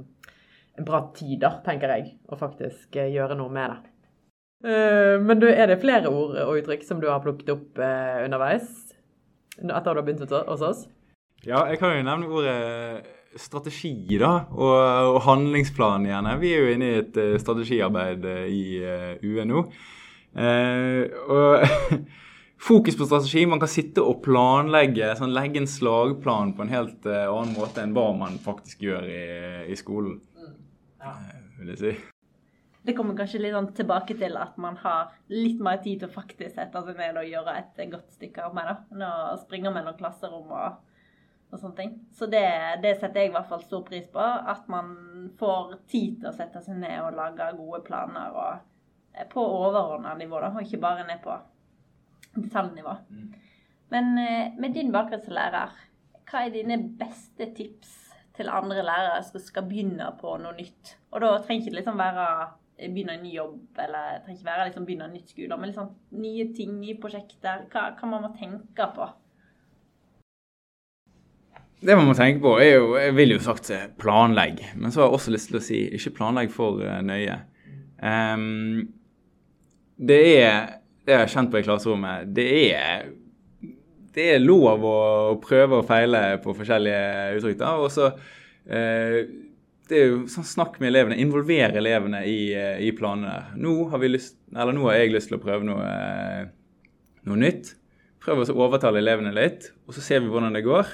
en 0.75 0.85
bra 0.87 1.01
tid, 1.15 1.37
da, 1.43 1.57
tenker 1.65 1.91
jeg, 1.91 2.13
å 2.31 2.39
faktisk 2.39 2.95
eh, 2.97 3.11
gjøre 3.13 3.37
noe 3.37 3.51
med 3.53 3.73
det. 3.73 3.93
Eh, 4.63 5.15
men 5.21 5.41
du, 5.41 5.49
er 5.51 5.67
det 5.69 5.81
flere 5.83 6.09
ord 6.09 6.37
og 6.39 6.57
uttrykk 6.61 6.85
som 6.87 7.01
du 7.03 7.09
har 7.11 7.21
plukket 7.23 7.51
opp 7.53 7.81
eh, 7.83 8.23
underveis? 8.23 8.71
Etter 9.59 9.75
at 9.75 9.85
du 9.85 9.99
har 9.99 10.05
begynt 10.07 10.23
hos 10.31 10.65
oss? 10.65 10.85
Ja, 11.43 11.65
jeg 11.69 11.77
kan 11.81 11.93
jo 11.93 12.05
nevne 12.07 12.31
ordet 12.31 13.11
strategi, 13.39 14.17
da, 14.21 14.33
og, 14.51 15.15
og 15.15 15.21
handlingsplan 15.27 16.05
gjerne. 16.09 16.37
Vi 16.41 16.53
er 16.53 16.63
jo 16.65 16.75
inne 16.75 16.89
i 16.91 16.99
et 17.01 17.17
eh, 17.21 17.35
strategiarbeid 17.41 18.25
eh, 18.29 18.45
i 18.51 18.63
UNO. 18.83 19.23
UE 19.23 19.47
nå. 19.49 19.65
Eh, 20.33 21.09
og 21.29 22.03
fokus 22.67 22.97
på 22.97 23.05
strategi. 23.05 23.45
Man 23.45 23.59
kan 23.59 23.71
sitte 23.71 24.03
og 24.05 24.21
planlegge, 24.25 25.11
sånn, 25.19 25.33
legge 25.35 25.61
en 25.61 25.69
slagplan 25.69 26.55
på 26.57 26.65
en 26.65 26.73
helt 26.73 27.09
uh, 27.09 27.27
annen 27.33 27.55
måte 27.57 27.83
enn 27.83 27.95
hva 27.95 28.09
man 28.17 28.39
faktisk 28.43 28.85
gjør 28.87 29.09
i, 29.09 29.23
i 29.73 29.77
skolen, 29.79 30.19
Ja. 31.03 31.11
eh, 31.11 31.39
vil 31.59 31.73
jeg 31.75 31.81
si. 31.81 31.93
Det 32.83 32.95
kommer 32.97 33.15
kanskje 33.15 33.39
litt 33.39 33.53
sånn 33.55 33.69
tilbake 33.75 34.15
til 34.19 34.33
at 34.35 34.57
man 34.59 34.75
har 34.81 35.13
litt 35.31 35.61
mer 35.63 35.77
tid 35.83 36.01
til 36.01 36.09
å 36.09 36.15
faktisk 36.15 36.57
sette 36.57 36.81
seg 36.83 36.97
ned 36.99 37.19
og 37.19 37.29
gjøre 37.29 37.53
et 37.61 37.77
godt 37.91 38.09
stykke 38.17 38.43
arbeid. 38.49 38.73
enn 38.91 39.05
springer 39.05 39.37
springe 39.39 39.71
mellom 39.71 39.95
klasserom 39.99 40.51
og, 40.51 40.81
og 41.53 41.61
sånne 41.61 41.77
ting. 41.77 41.95
Så 42.17 42.27
det, 42.31 42.43
det 42.83 42.95
setter 42.97 43.21
jeg 43.21 43.31
i 43.31 43.33
hvert 43.35 43.49
fall 43.49 43.63
stor 43.63 43.83
pris 43.85 44.07
på. 44.11 44.21
At 44.21 44.67
man 44.71 44.93
får 45.39 45.77
tid 45.91 46.19
til 46.21 46.29
å 46.31 46.35
sette 46.35 46.61
seg 46.65 46.79
ned 46.81 46.97
og 47.03 47.17
lage 47.17 47.51
gode 47.59 47.83
planer 47.85 48.33
og, 48.33 48.63
eh, 49.13 49.27
på 49.29 49.43
overordna 49.43 50.15
nivå, 50.19 50.41
da, 50.41 50.51
og 50.53 50.65
ikke 50.65 50.81
bare 50.83 51.05
ned 51.07 51.21
på 51.23 51.37
detaljnivå. 52.39 52.95
Men 53.93 54.17
eh, 54.17 54.55
med 54.57 54.73
din 54.73 54.91
bakgrunn 54.93 55.21
som 55.21 55.37
lærer, 55.37 55.77
hva 56.29 56.41
er 56.41 56.55
dine 56.55 56.79
beste 56.97 57.51
tips 57.53 57.93
til 58.33 58.49
andre 58.49 58.81
lærere 58.81 59.21
som 59.27 59.41
skal 59.41 59.67
begynne 59.69 60.09
på 60.17 60.33
noe 60.41 60.57
nytt? 60.57 60.95
Og 61.13 61.21
da 61.21 61.35
trenger 61.37 61.61
ikke 61.61 61.75
det 61.75 61.81
liksom 61.83 62.01
være 62.01 62.27
eh, 62.79 62.89
begynne 62.89 63.19
en 63.19 63.27
ny 63.27 63.35
jobb, 63.35 63.59
eller 63.77 64.23
trenger 64.23 64.39
ikke 64.39 64.49
være 64.49 64.69
liksom 64.71 64.87
begynne 64.89 65.11
en 65.11 65.19
nytt 65.19 65.35
skole, 65.35 65.59
men 65.59 65.69
liksom 65.69 65.93
nye 66.17 66.47
ting, 66.57 66.79
nye 66.81 66.97
prosjekter. 67.01 67.67
Hva, 67.69 67.91
hva 67.99 68.09
man 68.09 68.25
må 68.25 68.33
tenke 68.39 68.89
på? 68.97 69.13
Det 71.83 71.95
man 71.99 72.07
må 72.07 72.13
tenke 72.15 72.39
på, 72.43 72.53
er 72.63 72.77
jo 72.77 72.93
Jeg 72.95 73.15
vil 73.17 73.35
jo 73.35 73.41
sagt 73.43 73.71
eh, 73.75 73.89
planlegg, 73.99 74.61
men 74.79 74.91
så 74.91 75.01
har 75.01 75.09
jeg 75.09 75.17
også 75.17 75.33
lyst 75.33 75.49
til 75.51 75.59
å 75.59 75.63
si 75.63 75.81
ikke 75.97 76.13
planlegg 76.19 76.53
for 76.53 76.79
eh, 76.83 77.01
nøye. 77.03 77.41
Um, 78.03 78.85
det 79.97 80.21
er 80.39 80.79
Det 81.03 81.11
jeg 81.11 81.19
har 81.19 81.31
kjent 81.31 81.51
på 81.51 81.59
i 81.59 81.65
klasserommet, 81.65 82.29
det 82.31 82.47
er 82.71 83.09
det 84.13 84.27
er 84.35 84.43
lov 84.43 84.83
å 84.85 84.97
prøve 85.41 85.79
og 85.81 85.87
feile 85.89 86.37
på 86.43 86.53
forskjellige 86.53 87.39
uttrykk. 87.39 87.57
da, 87.59 87.71
og 87.81 87.89
så 87.91 88.11
eh, 88.69 89.23
det 89.89 89.97
er 89.99 90.11
jo 90.11 90.19
sånn 90.31 90.47
Snakk 90.47 90.77
med 90.81 90.91
elevene, 90.91 91.17
involver 91.21 91.73
elevene 91.79 92.21
i, 92.29 92.53
eh, 92.55 92.77
i 92.85 92.91
planene. 92.95 93.57
Nå 93.59 93.89
har, 93.91 94.01
vi 94.03 94.11
lyst, 94.13 94.37
eller 94.53 94.75
nå 94.75 94.85
har 94.87 94.99
jeg 94.99 95.15
lyst 95.15 95.31
til 95.31 95.39
å 95.39 95.43
prøve 95.43 95.65
noe, 95.67 95.87
noe 97.27 97.41
nytt. 97.41 97.73
Prøv 98.23 98.43
å 98.45 98.59
overtale 98.67 99.01
elevene 99.01 99.33
litt, 99.35 99.71
og 99.87 99.97
så 99.97 100.05
ser 100.05 100.23
vi 100.23 100.31
hvordan 100.31 100.55
det 100.55 100.63
går. 100.67 100.93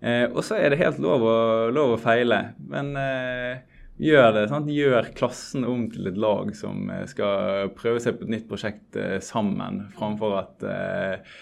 Eh, 0.00 0.26
og 0.30 0.40
så 0.46 0.56
er 0.56 0.72
det 0.72 0.80
helt 0.80 1.00
lov 1.02 1.24
å, 1.28 1.36
lov 1.74 1.94
å 1.94 2.00
feile, 2.00 2.40
men 2.72 2.94
eh, 2.96 3.80
gjør 4.00 4.32
det. 4.36 4.44
Sant? 4.48 4.70
Gjør 4.72 5.10
klassen 5.16 5.66
om 5.68 5.86
til 5.92 6.08
et 6.08 6.20
lag 6.20 6.52
som 6.56 6.88
eh, 6.92 7.04
skal 7.10 7.72
prøve 7.76 8.00
seg 8.02 8.16
på 8.16 8.26
et 8.26 8.34
nytt 8.36 8.46
prosjekt 8.48 8.96
eh, 8.96 9.18
sammen, 9.24 9.84
framfor 9.96 10.38
at 10.40 10.64
eh, 10.64 11.34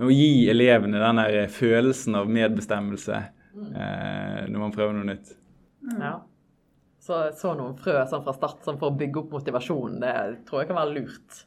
å 0.00 0.12
gi 0.12 0.46
elevene 0.52 1.00
den 1.00 1.20
der 1.20 1.50
følelsen 1.52 2.16
av 2.18 2.30
medbestemmelse 2.32 3.18
eh, 3.18 4.40
når 4.48 4.62
man 4.62 4.72
prøver 4.74 4.96
noe 4.96 5.10
nytt. 5.12 5.36
Ja. 5.96 6.16
Så, 7.06 7.20
så 7.38 7.52
noen 7.54 7.76
frø 7.78 8.00
sånn 8.10 8.24
fra 8.24 8.34
start 8.34 8.64
sånn 8.66 8.80
for 8.80 8.90
å 8.90 8.98
bygge 8.98 9.22
opp 9.22 9.36
motivasjonen, 9.36 10.00
det 10.02 10.14
tror 10.48 10.62
jeg 10.62 10.72
kan 10.72 10.80
være 10.80 10.96
lurt. 10.96 11.44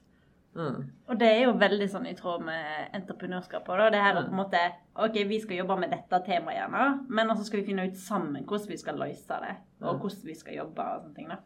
Mm. 0.57 0.85
Og 1.09 1.19
det 1.19 1.27
er 1.29 1.41
jo 1.43 1.57
veldig 1.59 1.87
sånn 1.91 2.07
i 2.09 2.15
tråd 2.17 2.45
med 2.47 2.95
entreprenørskapet. 2.97 3.69
Da. 3.69 3.89
Det 3.93 4.01
her 4.01 4.15
er 4.15 4.23
på 4.23 4.33
en 4.33 4.39
måte 4.39 4.61
OK, 5.05 5.15
vi 5.29 5.39
skal 5.39 5.57
jobbe 5.61 5.77
med 5.79 5.91
dette 5.93 6.19
temaet 6.25 6.57
gjerne, 6.57 6.85
men 7.09 7.29
også 7.33 7.45
skal 7.47 7.61
vi 7.61 7.67
finne 7.71 7.85
ut 7.89 7.97
sammen 7.97 8.43
hvordan 8.45 8.67
vi 8.73 8.77
skal 8.81 8.97
løse 8.99 9.37
det, 9.45 9.55
og 9.81 10.01
hvordan 10.01 10.25
vi 10.27 10.35
skal 10.35 10.57
jobbe 10.59 10.87
og 10.95 11.03
sånne 11.05 11.15
ting. 11.15 11.29
da. 11.31 11.37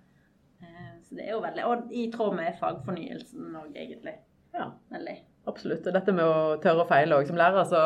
Eh, 0.63 0.89
Så 1.03 1.15
det 1.17 1.27
er 1.27 1.31
jo 1.35 1.41
veldig 1.43 1.65
Og 1.67 1.91
i 1.91 2.07
tråd 2.11 2.35
med 2.35 2.55
fagfornyelsen 2.59 3.53
òg, 3.59 3.75
egentlig. 3.75 4.15
Ja. 4.53 4.69
Veldig. 4.91 5.17
Absolutt. 5.47 5.87
Og 5.87 5.93
dette 5.93 6.13
med 6.15 6.23
å 6.23 6.57
tørre 6.63 6.85
å 6.85 6.87
feile 6.87 7.17
òg. 7.17 7.27
Som 7.27 7.35
lærer 7.37 7.65
så, 7.67 7.81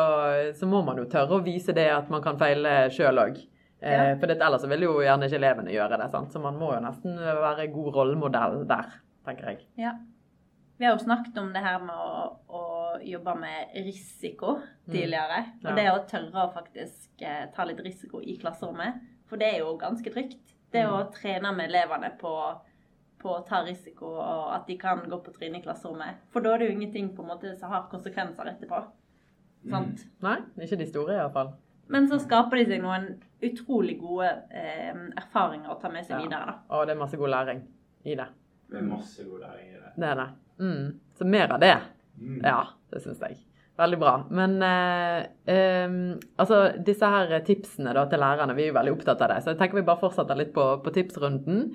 så 0.54 0.66
må 0.70 0.82
man 0.86 0.96
jo 1.00 1.04
tørre 1.10 1.38
å 1.40 1.44
vise 1.44 1.74
det 1.74 1.88
at 1.90 2.08
man 2.12 2.22
kan 2.22 2.38
feile 2.38 2.88
sjøl 2.94 3.18
òg. 3.18 3.40
Eh, 3.80 3.92
Ja. 3.94 4.14
for 4.18 4.26
ellers 4.30 4.64
vil 4.68 4.80
jo 4.86 4.94
gjerne 5.00 5.26
ikke 5.26 5.38
elevene 5.40 5.70
gjøre 5.74 5.98
det. 5.98 6.10
sant? 6.10 6.30
Så 6.32 6.40
man 6.42 6.54
må 6.58 6.72
jo 6.74 6.80
nesten 6.84 7.16
være 7.18 7.68
god 7.72 7.92
rollemodell 7.94 8.64
der, 8.66 8.92
tenker 9.26 9.52
jeg. 9.52 9.66
Ja. 9.76 9.92
Vi 10.78 10.84
har 10.86 10.94
jo 10.96 11.04
snakket 11.04 11.36
om 11.38 11.52
det 11.52 11.62
her 11.62 11.78
med 11.80 11.94
å, 11.94 12.38
å 12.48 12.62
jobbe 13.12 13.34
med 13.40 13.74
risiko 13.74 14.58
tidligere. 14.90 15.38
Mm. 15.44 15.58
Ja. 15.62 15.70
Og 15.70 15.76
det 15.76 15.86
å 15.92 16.06
tørre 16.10 16.44
å 16.46 16.52
faktisk 16.54 17.22
eh, 17.22 17.46
ta 17.54 17.64
litt 17.64 17.80
risiko 17.84 18.20
i 18.22 18.36
klasserommet. 18.40 19.00
For 19.28 19.36
det 19.40 19.54
er 19.54 19.58
jo 19.64 19.76
ganske 19.80 20.10
trygt. 20.14 20.54
Det 20.72 20.84
Mm. 20.84 20.92
å 20.92 21.12
trene 21.12 21.52
med 21.56 21.70
elevene 21.70 22.10
på, 22.20 22.32
på 23.18 23.28
å 23.34 23.44
ta 23.46 23.62
risiko, 23.64 24.06
og 24.20 24.54
at 24.54 24.66
de 24.66 24.76
kan 24.78 24.98
gå 25.08 25.18
på 25.24 25.32
trynet 25.32 25.60
i 25.62 25.64
klasserommet. 25.64 26.16
For 26.30 26.40
da 26.40 26.54
er 26.54 26.58
det 26.58 26.68
jo 26.70 26.76
ingenting 26.76 27.08
på 27.16 27.22
en 27.22 27.28
måte 27.28 27.56
som 27.58 27.70
har 27.70 27.88
konsekvenser 27.90 28.52
etterpå. 28.52 28.82
Sant? 29.70 30.04
Nei, 30.22 30.36
ikke 30.62 30.76
de 30.78 30.86
store 30.86 31.16
iallfall. 31.18 31.54
Men 31.88 32.06
så 32.08 32.18
skaper 32.20 32.56
de 32.60 32.66
seg 32.68 32.82
noen 32.84 33.06
utrolig 33.42 33.98
gode 34.00 34.28
eh, 34.52 34.92
erfaringer 35.16 35.70
å 35.72 35.80
ta 35.80 35.88
med 35.88 36.04
seg 36.04 36.18
Ja. 36.18 36.22
videre. 36.26 36.46
da. 36.46 36.58
Og 36.76 36.86
det 36.86 36.94
er 36.94 36.98
masse 37.00 37.16
god 37.16 37.28
læring 37.32 37.62
i 38.04 38.14
det. 38.14 38.26
Det 38.70 38.76
er 38.78 38.82
masse 38.82 39.24
god 39.24 39.40
læring 39.40 39.68
i 39.70 39.72
det. 39.78 39.92
Det 39.96 40.04
er 40.10 40.14
det. 40.14 40.28
Mm. 40.60 41.00
Så 41.18 41.24
mer 41.24 41.52
av 41.52 41.60
det. 41.60 41.76
Mm. 42.18 42.40
Ja, 42.44 42.62
det 42.92 43.02
syns 43.04 43.22
jeg. 43.24 43.38
Veldig 43.78 43.98
bra. 44.00 44.14
Men 44.34 44.56
eh, 44.62 45.18
eh, 45.54 45.92
altså, 46.36 46.64
disse 46.86 47.06
her 47.06 47.36
tipsene 47.46 47.94
da, 47.94 48.08
til 48.10 48.22
lærerne, 48.22 48.56
vi 48.58 48.66
er 48.66 48.72
jo 48.72 48.78
veldig 48.78 48.96
opptatt 48.96 49.22
av 49.22 49.32
det. 49.32 49.38
Så 49.44 49.54
jeg 49.54 49.60
tenker 49.60 49.78
vi 49.78 49.86
bare 49.86 50.02
fortsetter 50.02 50.38
litt 50.38 50.50
på, 50.56 50.66
på 50.82 50.94
tipsrunden. 50.96 51.68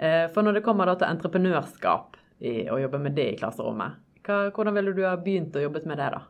Eh, 0.00 0.24
for 0.32 0.46
når 0.46 0.56
det 0.56 0.64
kommer 0.64 0.88
da 0.88 0.96
til 0.96 1.10
entreprenørskap 1.10 2.16
i, 2.40 2.64
og 2.72 2.80
jobbe 2.80 3.02
med 3.04 3.16
det 3.18 3.28
i 3.34 3.38
klasserommet, 3.40 4.00
hva, 4.24 4.46
hvordan 4.56 4.76
ville 4.78 4.94
du 4.96 5.04
ha 5.04 5.16
begynt 5.20 5.56
å 5.56 5.64
jobbe 5.66 5.84
med 5.90 6.00
det, 6.00 6.08
da? 6.16 6.22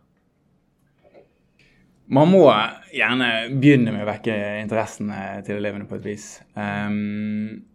Man 2.10 2.26
må 2.32 2.42
gjerne 2.90 3.26
begynne 3.54 3.92
med 3.94 4.02
å 4.02 4.08
vekke 4.08 4.34
interessene 4.64 5.44
til 5.46 5.60
elevene 5.60 5.86
på 5.86 6.00
et 6.00 6.08
vis. 6.08 6.24
Ehm, 6.58 7.69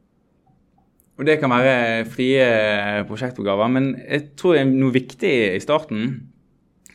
og 1.16 1.28
det 1.28 1.38
kan 1.40 1.54
være 1.54 2.06
frie 2.12 2.46
prosjektoppgaver, 3.08 3.70
men 3.72 3.94
jeg 4.04 4.34
tror 4.40 4.60
noe 4.68 4.96
viktig 4.96 5.36
i 5.56 5.62
starten 5.64 6.10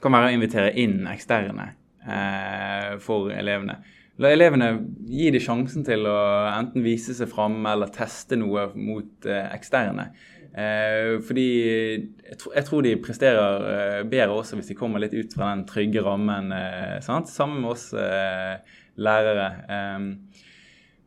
kan 0.00 0.12
være 0.12 0.30
å 0.30 0.34
invitere 0.36 0.74
inn 0.80 1.06
eksterne 1.08 1.70
eh, 2.04 2.98
for 3.04 3.32
elevene. 3.32 3.78
La 4.20 4.34
elevene 4.34 4.74
gi 5.08 5.30
dem 5.32 5.40
sjansen 5.40 5.84
til 5.86 6.04
å 6.08 6.18
enten 6.50 6.84
vise 6.84 7.14
seg 7.16 7.30
fram 7.30 7.62
eller 7.68 7.92
teste 7.94 8.36
noe 8.36 8.66
mot 8.76 9.28
eh, 9.28 9.46
eksterne. 9.56 10.10
Eh, 10.50 11.16
fordi 11.24 11.48
jeg, 11.62 12.36
tro, 12.40 12.52
jeg 12.56 12.66
tror 12.66 12.84
de 12.84 12.94
presterer 13.00 13.68
eh, 13.70 13.98
bedre 14.10 14.36
også 14.36 14.58
hvis 14.58 14.72
de 14.72 14.76
kommer 14.76 15.00
litt 15.00 15.16
ut 15.16 15.36
fra 15.36 15.54
den 15.54 15.64
trygge 15.68 16.04
rammen. 16.04 16.52
Eh? 16.52 16.98
Sammen 17.06 17.62
med 17.62 17.72
oss 17.72 17.90
eh, 17.96 18.60
lærere. 19.00 19.50
Eh, 19.64 20.08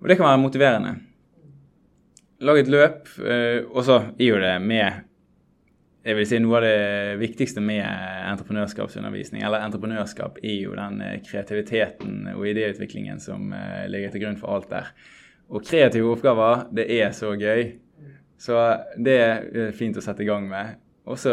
og 0.01 0.09
det 0.09 0.17
kan 0.17 0.31
være 0.31 0.45
motiverende. 0.47 0.95
Lag 2.43 2.59
et 2.59 2.69
løp, 2.71 3.07
eh, 3.23 3.63
og 3.69 3.85
så 3.87 3.99
er 4.17 4.27
jo 4.27 4.39
det 4.41 4.55
med 4.63 5.03
jeg 6.03 6.17
vil 6.17 6.25
si 6.27 6.39
Noe 6.43 6.57
av 6.59 6.65
det 6.65 7.19
viktigste 7.21 7.61
med 7.63 7.85
entreprenørskapsundervisning, 7.87 9.45
eller 9.47 9.63
entreprenørskap, 9.63 10.41
er 10.43 10.57
jo 10.65 10.73
den 10.75 10.99
eh, 10.99 11.21
kreativiteten 11.23 12.33
og 12.33 12.43
idéutviklingen 12.51 13.21
som 13.23 13.53
eh, 13.55 13.85
ligger 13.87 14.11
til 14.11 14.25
grunn 14.25 14.39
for 14.41 14.57
alt 14.57 14.67
der. 14.73 14.91
Og 15.53 15.63
kreative 15.63 16.11
oppgaver, 16.11 16.65
det 16.75 16.89
er 16.97 17.15
så 17.15 17.31
gøy. 17.39 17.77
Så 18.43 18.59
det 18.99 19.15
er 19.15 19.71
fint 19.77 19.95
å 19.95 20.03
sette 20.03 20.25
i 20.25 20.27
gang 20.27 20.49
med. 20.49 20.75
Også 21.07 21.31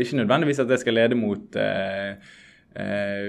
ikke 0.00 0.22
nødvendigvis 0.22 0.60
at 0.64 0.68
det 0.70 0.80
skal 0.80 0.96
lede 0.96 1.16
mot 1.18 1.56
eh, 1.60 2.16
eh, 2.76 3.28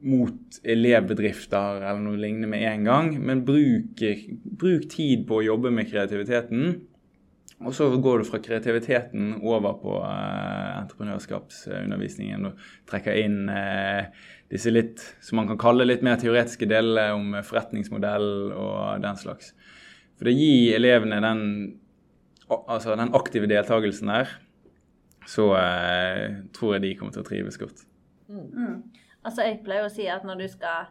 mot 0.00 0.60
elevbedrifter 0.64 1.82
eller 1.82 2.00
noe 2.02 2.20
lignende 2.20 2.48
med 2.50 2.64
en 2.64 2.86
gang, 2.88 3.10
men 3.20 3.44
bruk, 3.44 4.00
bruk 4.60 4.86
tid 4.92 5.26
på 5.28 5.40
å 5.40 5.44
jobbe 5.44 5.72
med 5.74 5.90
kreativiteten. 5.90 6.78
Og 7.60 7.74
så 7.76 7.90
går 7.92 8.22
du 8.22 8.24
fra 8.24 8.40
kreativiteten 8.40 9.34
over 9.44 9.74
på 9.82 9.98
eh, 10.00 10.68
entreprenørskapsundervisningen 10.78 12.48
og 12.48 12.62
trekker 12.88 13.18
inn 13.20 13.50
eh, 13.52 14.08
disse 14.50 14.72
litt, 14.72 15.02
som 15.20 15.42
man 15.42 15.50
kan 15.50 15.60
kalle 15.60 15.84
litt 15.84 16.04
mer 16.06 16.16
teoretiske 16.20 16.68
delene 16.70 17.10
om 17.18 17.36
forretningsmodell 17.44 18.30
og 18.56 19.04
den 19.04 19.20
slags. 19.20 19.52
For 20.16 20.30
det 20.30 20.38
gir 20.38 20.78
elevene 20.78 21.20
den, 21.24 21.44
altså 22.48 22.96
den 22.96 23.12
aktive 23.16 23.50
deltakelsen 23.50 24.08
der, 24.08 24.32
så 25.28 25.52
eh, 25.60 26.40
tror 26.56 26.78
jeg 26.78 26.86
de 26.86 26.96
kommer 26.96 27.12
til 27.12 27.26
å 27.26 27.28
trives 27.28 27.60
godt. 27.60 27.84
Mm. 28.32 28.80
Altså, 29.20 29.44
jeg 29.44 29.60
pleier 29.64 29.86
å 29.86 29.92
si 29.92 30.08
at 30.08 30.24
når 30.26 30.42
du 30.42 30.48
skal 30.48 30.90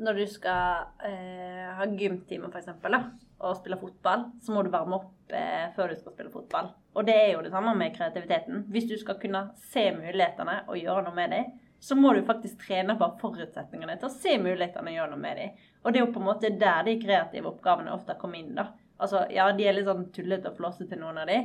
når 0.00 0.16
du 0.16 0.26
skal 0.32 0.86
eh, 1.04 1.66
ha 1.76 1.84
gymtime 1.84 2.48
eksempel, 2.56 2.96
og 3.40 3.56
spille 3.56 3.78
fotball, 3.80 4.26
så 4.40 4.52
må 4.52 4.62
du 4.64 4.70
varme 4.72 4.98
opp 4.98 5.32
eh, 5.32 5.70
før 5.76 5.92
du 5.92 5.98
skal 5.98 6.14
spille 6.14 6.32
fotball. 6.32 6.70
Og 6.96 7.06
det 7.08 7.16
er 7.16 7.28
jo 7.34 7.42
det 7.44 7.52
samme 7.52 7.72
med 7.76 7.94
kreativiteten. 7.96 8.66
Hvis 8.72 8.88
du 8.90 8.96
skal 9.00 9.18
kunne 9.20 9.46
se 9.70 9.86
mulighetene 9.96 10.62
og 10.66 10.80
gjøre 10.80 11.06
noe 11.06 11.16
med 11.16 11.32
dem, 11.36 11.54
så 11.80 11.96
må 11.96 12.12
du 12.12 12.20
faktisk 12.28 12.60
trene 12.66 12.96
på 13.00 13.08
forutsetningene 13.22 13.96
til 14.00 14.10
å 14.10 14.12
se 14.12 14.36
mulighetene 14.40 14.92
og 14.92 14.98
gjøre 14.98 15.14
noe 15.14 15.22
med 15.22 15.40
dem. 15.40 15.64
Og 15.80 15.92
det 15.92 16.00
er 16.00 16.04
jo 16.04 16.12
på 16.12 16.20
en 16.20 16.28
måte 16.28 16.52
der 16.60 16.84
de 16.84 16.98
kreative 17.00 17.48
oppgavene 17.48 17.94
ofte 17.94 18.18
kommer 18.20 18.40
inn. 18.42 18.52
da. 18.58 18.70
Altså, 19.00 19.24
Ja, 19.32 19.48
de 19.56 19.64
er 19.64 19.76
litt 19.76 19.88
sånn 19.88 20.10
tullete 20.12 20.52
og 20.52 20.60
flåsete, 20.60 21.00
noen 21.00 21.22
av 21.22 21.32
de, 21.32 21.40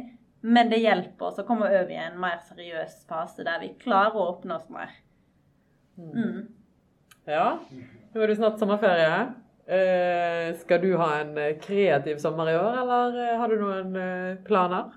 men 0.45 0.69
det 0.69 0.83
hjelper 0.83 1.29
oss 1.29 1.39
å 1.39 1.47
komme 1.47 1.71
over 1.71 1.91
i 1.91 2.01
en 2.01 2.19
mer 2.19 2.43
seriøs 2.45 3.05
fase 3.07 3.47
der 3.47 3.63
vi 3.63 3.71
klarer 3.79 4.19
å 4.19 4.27
åpne 4.35 4.59
oss 4.59 4.67
mer. 4.69 4.91
Mm. 5.97 6.43
Ja, 7.29 7.45
nå 8.13 8.21
er 8.21 8.27
det 8.31 8.37
snart 8.39 8.59
sommerferie. 8.61 9.15
Eh, 9.65 10.51
skal 10.61 10.81
du 10.83 10.91
ha 10.99 11.07
en 11.23 11.31
eh, 11.41 11.55
kreativ 11.61 12.19
sommer 12.21 12.51
i 12.51 12.57
år, 12.59 12.75
eller 12.83 13.15
eh, 13.23 13.33
har 13.39 13.49
du 13.49 13.55
noen 13.63 13.95
planer? 14.45 14.91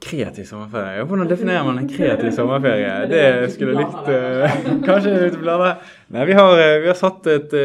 Kreativ 0.00 0.44
sommerferie? 0.48 1.04
Hvordan 1.08 1.28
definerer 1.30 1.64
man 1.64 1.78
en 1.80 1.88
kreativ 1.88 2.30
sommerferie? 2.36 2.92
Det 3.14 3.24
skulle 3.54 3.76
jeg 3.76 3.86
likt 3.86 4.84
Kanskje 4.88 5.16
litt 5.26 5.38
på? 5.40 5.56
Nei, 6.16 6.26
vi 6.28 6.36
har, 6.36 6.54
vi 6.84 6.90
har 6.90 6.98
satt 6.98 7.26
et 7.32 7.56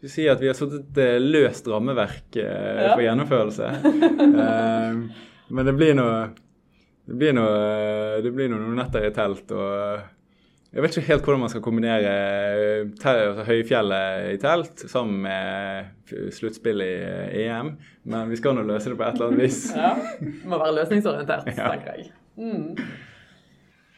vi 0.00 0.08
sier 0.08 0.32
at 0.32 0.40
vi 0.40 0.48
har 0.48 0.56
satt 0.56 0.72
et 0.80 1.00
løst 1.20 1.66
rammeverk 1.68 2.38
Ja. 2.40 2.94
for 2.94 3.02
gjennomførelse. 3.04 3.66
Men 5.50 5.66
det 5.68 5.74
blir 5.76 5.92
noe 5.98 6.30
Det 7.04 7.18
blir 7.20 7.34
noe, 7.36 8.22
det 8.24 8.30
blir 8.32 8.48
noen 8.52 8.78
netter 8.78 9.04
i 9.08 9.12
telt 9.12 9.50
og 9.52 10.00
Jeg 10.70 10.82
vet 10.84 10.94
ikke 10.96 11.08
helt 11.10 11.24
hvordan 11.26 11.40
man 11.42 11.50
skal 11.50 11.62
kombinere 11.64 12.10
eh, 12.14 12.90
altså 13.10 13.42
Høyfjellet 13.48 14.28
i 14.30 14.36
telt 14.38 14.84
sammen 14.90 15.16
med 15.24 15.88
f- 16.06 16.28
sluttspill 16.36 16.84
i 16.84 16.90
eh, 17.02 17.38
EM, 17.48 17.72
men 18.06 18.30
vi 18.30 18.38
skal 18.38 18.54
nå 18.54 18.62
løse 18.68 18.92
det 18.92 18.98
på 19.00 19.02
et 19.08 19.18
eller 19.18 19.32
annet 19.32 19.42
vis. 19.48 19.58
Ja, 19.80 19.96
Må 20.46 20.60
være 20.62 20.76
løsningsorientert, 20.78 21.50
Ja. 21.56 21.72
tenker 21.74 21.96
jeg. 21.98 22.12
Mm. 22.38 22.76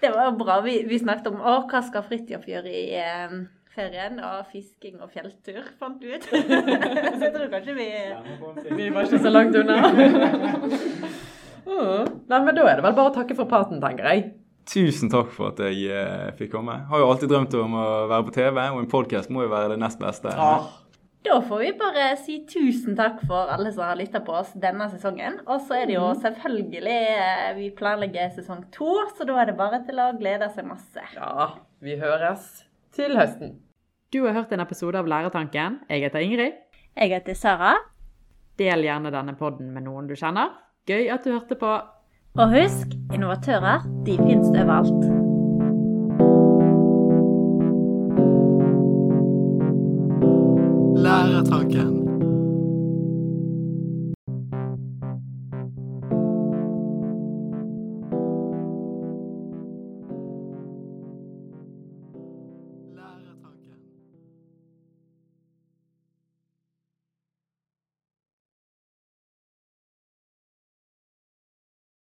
Det 0.02 0.10
var 0.16 0.32
bra. 0.40 0.56
Vi, 0.64 0.78
vi 0.88 0.98
snakket 1.02 1.28
om 1.34 1.42
å, 1.44 1.58
hva 1.68 1.82
skal 1.86 2.06
Fridtjof 2.08 2.48
gjøre 2.48 2.72
i 2.72 2.86
eh, 2.98 3.36
ferien? 3.76 4.16
Og 4.24 4.48
fisking 4.50 4.96
og 5.04 5.12
fjelltur, 5.12 5.60
fant 5.78 6.00
du 6.00 6.08
ut. 6.08 6.24
så 6.32 6.40
jeg 6.40 7.34
tror 7.36 7.52
kanskje 7.52 7.76
vi 7.76 7.90
Vi 8.80 8.88
var 8.96 9.04
ikke 9.10 9.20
så 9.28 9.34
langt 9.36 9.60
unna. 9.60 9.76
Mm. 11.62 12.08
Nei, 12.26 12.38
men 12.42 12.56
da 12.56 12.64
er 12.66 12.80
det 12.80 12.82
vel 12.84 12.94
bare 12.96 13.10
å 13.12 13.14
takke 13.14 13.36
for 13.38 13.46
praten, 13.48 13.78
tenker 13.80 14.08
jeg. 14.10 14.22
Tusen 14.68 15.10
takk 15.10 15.32
for 15.34 15.50
at 15.50 15.60
jeg 15.66 15.90
eh, 15.90 16.28
fikk 16.38 16.52
komme. 16.54 16.76
Har 16.88 17.02
jo 17.02 17.08
alltid 17.10 17.32
drømt 17.32 17.54
om 17.58 17.74
å 17.78 17.86
være 18.10 18.26
på 18.28 18.34
TV, 18.36 18.60
og 18.70 18.78
en 18.78 18.90
podkast 18.90 19.32
må 19.34 19.46
jo 19.46 19.50
være 19.52 19.74
det 19.74 19.80
nest 19.82 19.98
beste. 20.02 20.30
Da 21.22 21.36
får 21.46 21.60
vi 21.62 21.70
bare 21.78 22.06
si 22.18 22.40
tusen 22.50 22.96
takk 22.98 23.20
for 23.28 23.50
alle 23.54 23.70
som 23.74 23.84
har 23.86 23.98
lytta 23.98 24.22
på 24.26 24.34
oss 24.40 24.50
denne 24.58 24.88
sesongen. 24.90 25.38
Og 25.46 25.62
så 25.66 25.78
er 25.78 25.86
det 25.90 25.94
jo 25.94 26.08
selvfølgelig 26.18 26.96
eh, 27.14 27.50
Vi 27.58 27.68
planlegger 27.78 28.32
sesong 28.34 28.64
to, 28.74 28.96
så 29.16 29.26
da 29.28 29.38
er 29.42 29.52
det 29.52 29.58
bare 29.58 29.82
til 29.86 30.02
å 30.02 30.10
glede 30.18 30.50
seg 30.54 30.66
masse. 30.66 31.06
Ja, 31.14 31.52
vi 31.82 31.98
høres 32.00 32.64
til 32.94 33.14
høsten. 33.18 33.56
Du 34.12 34.24
har 34.26 34.34
hørt 34.36 34.52
en 34.52 34.62
episode 34.62 34.98
av 34.98 35.06
Læretanken. 35.08 35.80
Jeg 35.88 36.06
heter 36.06 36.26
Ingrid. 36.26 36.58
Jeg 36.98 37.14
heter 37.14 37.38
Sara. 37.38 37.76
Del 38.60 38.84
gjerne 38.84 39.14
denne 39.14 39.34
podden 39.38 39.70
med 39.72 39.86
noen 39.86 40.10
du 40.10 40.18
kjenner. 40.18 40.52
Gøy 40.90 41.06
at 41.14 41.24
du 41.24 41.32
hørte 41.32 41.56
på. 41.58 41.70
Og 42.38 42.48
husk, 42.48 42.86
innovatører, 43.14 43.82
de 44.06 44.16
finnes 44.16 44.48
overalt. 44.48 45.11